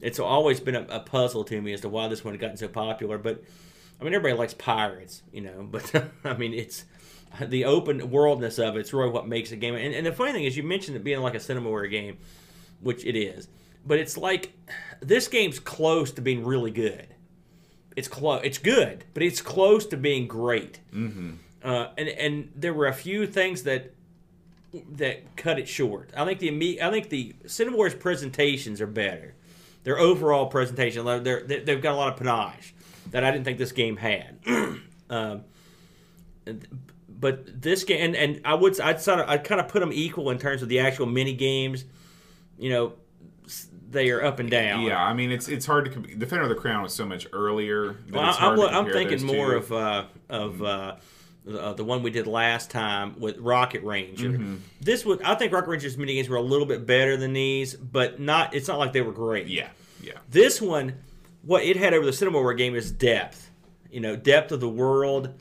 [0.00, 2.56] It's always been a, a puzzle to me as to why this one had gotten
[2.56, 3.18] so popular.
[3.18, 3.44] But
[4.00, 5.68] I mean, everybody likes pirates, you know.
[5.70, 6.84] But I mean, it's
[7.40, 8.76] the open worldness of.
[8.76, 9.74] It's really what makes a game.
[9.74, 12.18] And, and the funny thing is, you mentioned it being like a Cinemaware game,
[12.80, 13.48] which it is.
[13.86, 14.52] But it's like
[15.00, 17.06] this game's close to being really good.
[17.96, 18.40] It's close.
[18.44, 20.80] It's good, but it's close to being great.
[20.94, 21.32] Mm-hmm.
[21.62, 23.92] Uh, and and there were a few things that
[24.92, 26.10] that cut it short.
[26.16, 29.34] I think the I think the Cinemaware's presentations are better.
[29.82, 32.74] Their overall presentation, they're, they- they've got a lot of panache
[33.12, 34.38] that I didn't think this game had.
[35.10, 35.44] um,
[37.08, 39.92] but this game, and, and I would, I'd sort of, I'd kind of put them
[39.92, 41.84] equal in terms of the actual mini games.
[42.58, 42.92] You know,
[43.90, 44.82] they are up and down.
[44.82, 47.26] Yeah, I mean it's it's hard to comp- Defender of the Crown was so much
[47.32, 47.96] earlier.
[48.10, 49.56] Well, I'm, I'm thinking more two.
[49.56, 50.96] of uh, of uh,
[51.44, 54.30] the, uh, the one we did last time with Rocket Ranger.
[54.30, 54.56] Mm-hmm.
[54.80, 57.74] This would I think Rocket Ranger's mini games were a little bit better than these,
[57.74, 58.54] but not.
[58.54, 59.48] It's not like they were great.
[59.48, 59.68] yeah,
[60.02, 60.12] yeah.
[60.30, 60.94] This one,
[61.42, 63.50] what it had over the Cinemaware game is depth.
[63.90, 65.34] You know, depth of the world.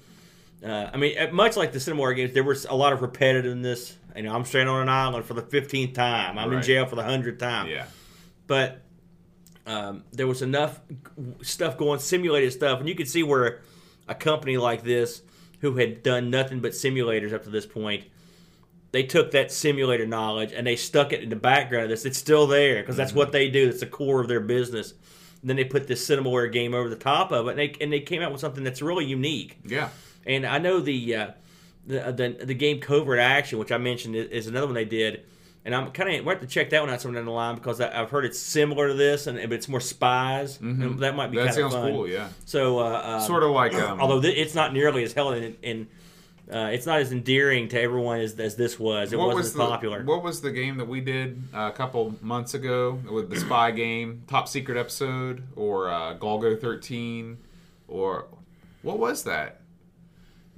[0.65, 3.93] Uh, I mean, much like the Cinemaware games, there was a lot of repetitiveness.
[4.15, 6.37] You know, I'm stranded on an island for the 15th time.
[6.37, 7.85] I'm in jail for the 100th time Yeah.
[8.49, 8.81] But
[9.67, 10.79] um, there was enough
[11.43, 13.61] stuff going, simulated stuff, and you could see where
[14.07, 15.21] a company like this,
[15.61, 18.05] who had done nothing but simulators up to this point,
[18.91, 22.05] they took that simulator knowledge and they stuck it in the background of this.
[22.05, 23.67] It's still there because that's what they do.
[23.67, 24.93] That's the core of their business.
[25.41, 27.93] And then they put this Cinemaware game over the top of it, and they and
[27.93, 29.59] they came out with something that's really unique.
[29.63, 29.89] Yeah.
[30.25, 31.31] And I know the uh,
[31.85, 35.25] the, the the game Covert Action, which I mentioned, is another one they did.
[35.69, 37.53] And I'm kind of we have to check that one out somewhere down the line
[37.53, 40.59] because I, I've heard it's similar to this, and but it's more spies.
[40.59, 41.45] And that might be Mm-hmm.
[41.45, 41.91] That sounds fun.
[41.93, 42.07] cool.
[42.07, 42.29] Yeah.
[42.45, 45.55] So uh, um, Sort of like um, although th- it's not nearly as hell and,
[45.63, 45.85] and
[46.51, 49.13] uh, it's not as endearing to everyone as, as this was.
[49.13, 50.03] It what wasn't was as the, popular.
[50.03, 53.69] What was the game that we did uh, a couple months ago with the spy
[53.69, 57.37] game, top secret episode, or uh, Golgo thirteen,
[57.87, 58.25] or
[58.81, 59.58] what was that?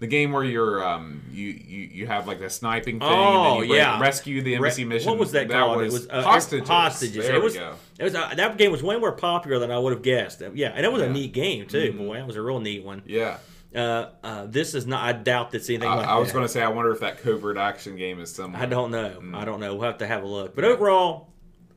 [0.01, 3.61] The game where you're um you you, you have like a sniping thing Oh, and
[3.63, 3.99] then you yeah.
[4.01, 5.09] rescue the embassy Re- mission.
[5.11, 5.77] What was that, called?
[5.77, 6.67] Was it was uh, hostages.
[6.67, 7.25] Hostages.
[7.27, 7.53] There it was.
[7.53, 7.75] go.
[7.99, 10.41] It was uh, that game was way more popular than I would have guessed.
[10.55, 11.07] Yeah, and it was Yeah.
[11.07, 11.15] Mm-hmm.
[11.15, 11.93] a neat game too.
[11.93, 13.03] Boy, that was a real neat one.
[13.05, 13.37] Yeah.
[13.75, 15.03] Uh, uh, this is not.
[15.03, 17.19] I doubt that's anything I, like I was going to say, I wonder if that
[17.19, 18.57] covert action game is similar.
[18.61, 19.19] I don't know.
[19.21, 19.35] Mm.
[19.35, 19.75] I don't know.
[19.75, 20.55] We'll have to have a look.
[20.55, 21.29] But overall,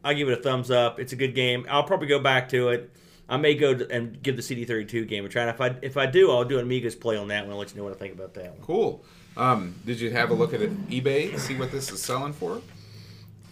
[0.02, 0.98] I give it a thumbs up.
[0.98, 1.66] It's a good game.
[1.68, 2.90] I'll probably go back to it.
[3.28, 5.42] I may go and give the CD32 game a try.
[5.42, 7.52] And if I if I do, I'll do an Amiga's play on that one.
[7.52, 8.60] I'll let you know what I think about that one.
[8.62, 9.04] Cool.
[9.36, 12.32] Um, did you have a look at it, eBay to see what this is selling
[12.32, 12.62] for?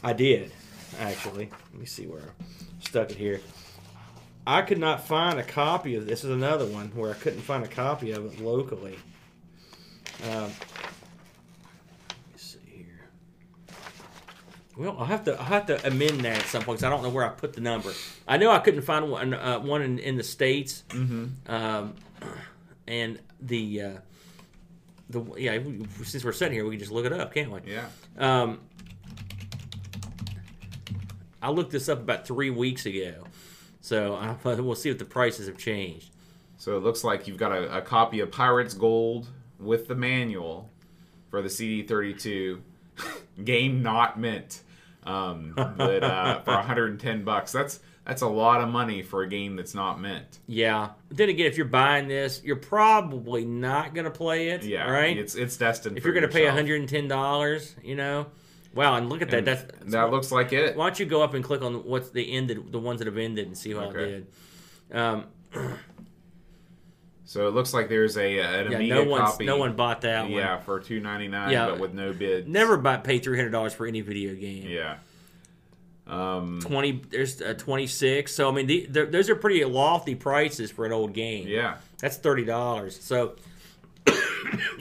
[0.05, 0.53] I did,
[1.01, 1.51] actually.
[1.73, 2.45] Let me see where I
[2.85, 3.41] stuck it here.
[4.47, 6.25] I could not find a copy of this.
[6.25, 8.99] Is another one where I couldn't find a copy of it locally.
[10.25, 10.53] Um, let
[12.33, 13.09] me see here.
[14.77, 17.03] Well, I'll have to I'll have to amend that at some point because I don't
[17.03, 17.93] know where I put the number.
[18.27, 21.53] I know I couldn't find one uh, one in, in the states, mm-hmm.
[21.53, 21.95] um,
[22.87, 23.93] and the uh,
[25.11, 25.59] the yeah.
[25.59, 27.61] we- Since we're sitting here, we can just look it up, can't we?
[27.71, 27.87] Yeah.
[28.17, 28.61] Um,
[31.43, 33.25] I looked this up about three weeks ago,
[33.81, 36.11] so I, we'll see if the prices have changed.
[36.57, 40.71] So it looks like you've got a, a copy of Pirates Gold with the manual
[41.29, 42.61] for the CD32.
[43.45, 44.63] Game not mint.
[45.05, 49.57] Um, but uh, for 110 bucks, that's that's a lot of money for a game
[49.57, 50.39] that's not mint.
[50.47, 50.91] Yeah.
[51.11, 54.65] Then again, if you're buying this, you're probably not going to play it.
[54.65, 55.17] Yeah, Right.
[55.17, 55.99] It's it's destined.
[55.99, 58.27] if you're going to pay 110 dollars, you know,
[58.75, 58.95] wow.
[58.97, 59.45] And look at that.
[59.45, 60.77] That's that looks like it.
[60.77, 63.19] Why don't you go up and click on what's the ended, the ones that have
[63.19, 63.99] ended, and see how Okay.
[64.05, 64.27] it
[64.91, 64.97] did.
[64.97, 65.25] Um,
[67.25, 69.45] So it looks like there's a an yeah, Amiga no copy.
[69.47, 70.33] no one bought that one.
[70.33, 71.67] Yeah, for 2.99, Yeah.
[71.71, 72.49] but with no bid.
[72.49, 74.69] Never buy, pay three hundred dollars for any video game.
[74.69, 74.97] Yeah.
[76.07, 78.35] Um, Twenty, there's uh, twenty six.
[78.35, 81.47] So I mean, the, those are pretty lofty prices for an old game.
[81.47, 81.77] yeah.
[82.01, 83.01] That's thirty dollars.
[83.03, 83.37] So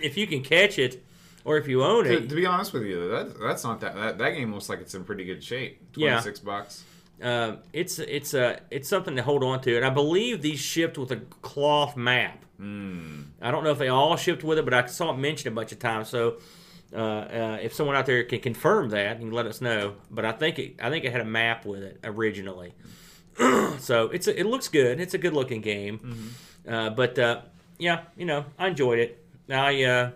[0.02, 1.04] if you can catch it,
[1.46, 3.96] or if you own To, it, to be honest with you, that that's not that,
[3.96, 5.80] that that game looks like it's in pretty good shape.
[5.96, 6.14] Yeah.
[6.22, 6.84] 26 bucks.
[7.22, 9.76] Uh, it's it's a it's something to hold on to.
[9.76, 12.44] And I believe these shipped with a cloth map.
[12.58, 13.24] Hmm.
[13.42, 15.56] I don't know if they all shipped with it, but I saw it mentioned a
[15.56, 16.10] bunch of times.
[16.10, 16.38] So
[16.94, 19.96] uh, uh, if someone out there can confirm that, you can let us know.
[20.10, 22.74] But I think it I think it had a map with it originally.
[23.80, 25.00] so it's a, it looks good.
[25.00, 26.00] It's a good looking game.
[26.00, 26.74] Mm-hmm.
[26.74, 27.42] Uh, but uh,
[27.78, 29.26] yeah, you know, I enjoyed it.
[29.50, 30.12] I uh,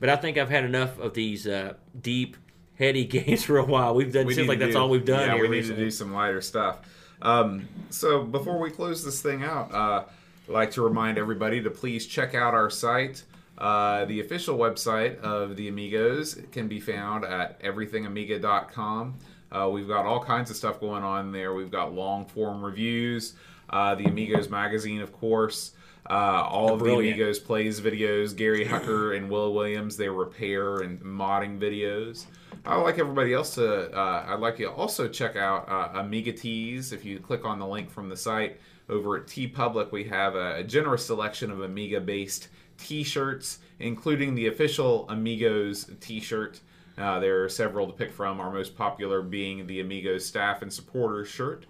[0.00, 2.36] but I think I've had enough of these uh, deep,
[2.80, 3.94] heady games for a while.
[3.94, 5.76] We've done We seems like that's do- all we've done Yeah, we need recently.
[5.76, 6.78] to do some lighter stuff.
[7.22, 10.04] Um, so before we close this thing out, uh,
[10.48, 13.22] I'd like to remind everybody to please check out our site.
[13.58, 19.18] Uh, the official website of the Amigos can be found at everythingamiga.com.
[19.52, 21.52] Uh, we've got all kinds of stuff going on there.
[21.54, 23.34] We've got long form reviews,
[23.68, 25.72] uh, the Amigos magazine, of course.
[26.08, 26.14] Uh,
[26.48, 28.34] all of the Amigos plays videos.
[28.34, 32.24] Gary Hucker and Will Williams, their repair and modding videos.
[32.64, 33.90] I would like everybody else to.
[33.96, 36.92] Uh, I'd like you to also check out uh, Amiga Tees.
[36.92, 40.56] If you click on the link from the site over at TeePublic, we have a,
[40.56, 46.60] a generous selection of Amiga-based T-shirts, including the official Amigos T-shirt.
[46.98, 48.40] Uh, there are several to pick from.
[48.40, 51.64] Our most popular being the Amigos staff and supporters shirt.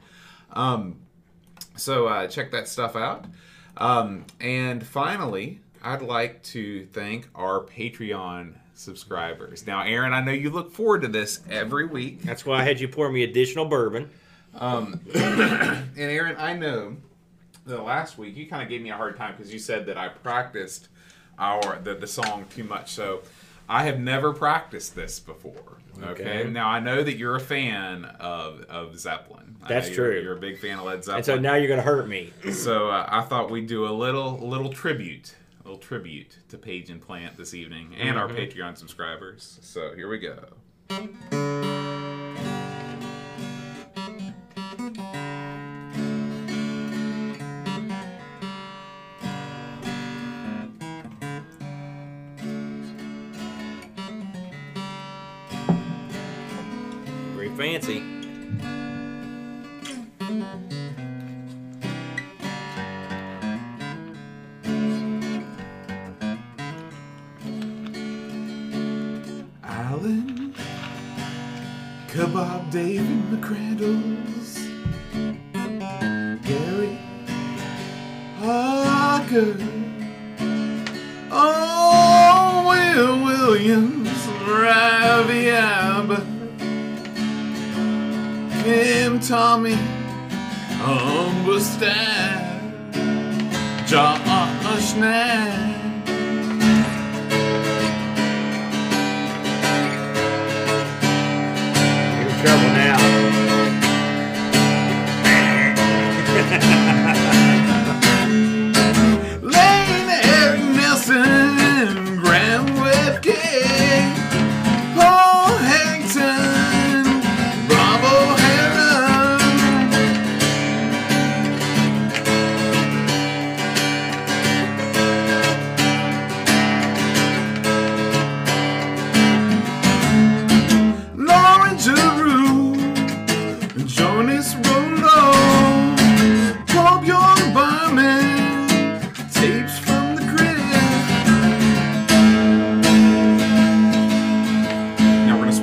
[0.53, 1.01] Um,
[1.77, 3.27] so uh, check that stuff out.
[3.77, 9.67] Um, and finally, I'd like to thank our Patreon subscribers.
[9.67, 12.23] Now, Aaron, I know you look forward to this every week.
[12.23, 14.11] That's why I had you pour me additional bourbon.
[14.61, 16.97] And Aaron, I know
[17.67, 19.97] the last week you kind of gave me a hard time because you said that
[19.99, 20.89] I practiced
[21.39, 22.91] our the, the song too much.
[22.91, 23.23] So
[23.69, 25.79] I have never practiced this before.
[26.03, 26.41] Okay.
[26.41, 26.51] Okay.
[26.51, 29.57] Now I know that you're a fan of of Zeppelin.
[29.69, 30.21] That's you're- true.
[30.23, 31.19] You're, a big fan of Led Zeppelin.
[31.19, 32.33] And so now you're going to hurt me.
[32.53, 35.35] So uh, I thought we'd do a little little tribute,
[35.71, 38.39] little tribute to Page and Plant this evening and our mm-hmm.
[38.39, 39.61] Patreon subscribers.
[39.63, 40.49] So here we go.
[57.37, 58.20] Very fancy.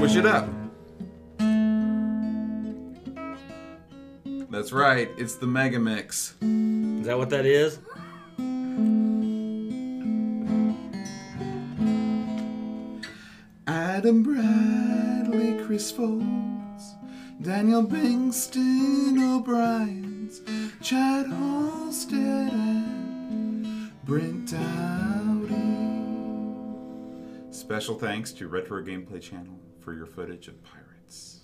[0.07, 0.47] Push it up.
[4.49, 6.33] That's right, it's the Mega Mix.
[6.41, 7.79] Is that what that is?
[13.67, 16.95] Adam Bradley, Chris Folds,
[17.41, 20.39] Daniel Bingston O'Brien's,
[20.81, 25.57] Chad Halstead, and Brent Dowdy.
[27.51, 31.39] Special thanks to Retro Gameplay Channel for your footage of pirates.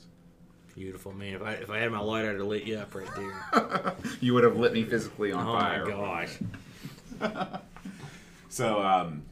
[0.75, 1.35] Beautiful, man.
[1.35, 3.93] If I, if I had my light, I'd have lit you up right there.
[4.19, 5.85] You would have lit me physically on Oh fire.
[5.85, 6.37] my gosh.
[8.49, 9.23] So, um,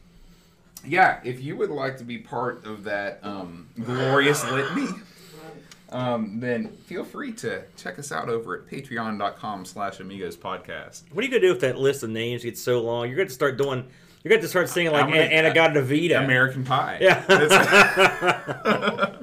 [0.88, 4.88] yeah, if you would like to be part of that um, glorious litany,
[5.89, 11.03] um, then feel free to check us out over at patreon.com slash amigos podcast.
[11.12, 13.07] What are you gonna do if that list of names gets so long?
[13.07, 13.86] You're going to start doing.
[14.24, 16.24] You're going to start singing like gonna- In-A-Gadda-Da-Vida.
[16.24, 17.00] American Pie.
[17.02, 17.24] Yeah.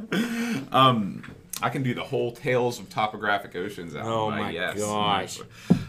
[0.73, 1.23] um,
[1.63, 4.13] I can do the whole Tales of Topographic Oceans album.
[4.13, 4.79] Oh my yes.
[4.79, 5.41] gosh.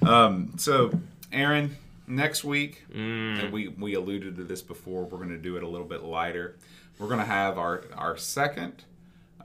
[0.05, 0.91] Um, so,
[1.31, 1.75] Aaron,
[2.07, 3.43] next week, Mm.
[3.45, 6.03] and we, we alluded to this before, we're going to do it a little bit
[6.03, 6.55] lighter.
[6.97, 8.83] We're going to have our, our second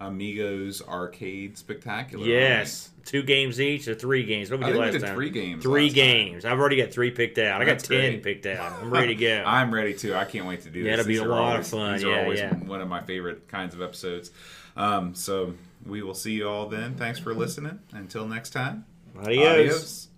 [0.01, 2.27] Amigos Arcade Spectacular.
[2.27, 4.51] Yes, two games each or three games.
[4.51, 5.15] What we did think we last did time?
[5.15, 5.95] three games Three last time.
[5.95, 6.45] games.
[6.45, 7.63] I've already got three picked out.
[7.63, 8.23] I got ten great.
[8.23, 8.73] picked out.
[8.83, 9.45] I'm ready to go.
[9.47, 10.15] I'm ready too.
[10.15, 11.01] I can't wait to do Yeah, this.
[11.01, 11.95] it'll be These a lot of fun.
[11.95, 12.55] These are Yeah, always yeah.
[12.55, 14.31] one of my favorite kinds of episodes.
[14.77, 15.55] Um, so
[15.87, 16.95] we will see you all then.
[16.97, 17.79] Thanks for listening.
[17.93, 18.85] Until next time.
[19.17, 19.47] Adios.
[19.49, 20.09] Adios.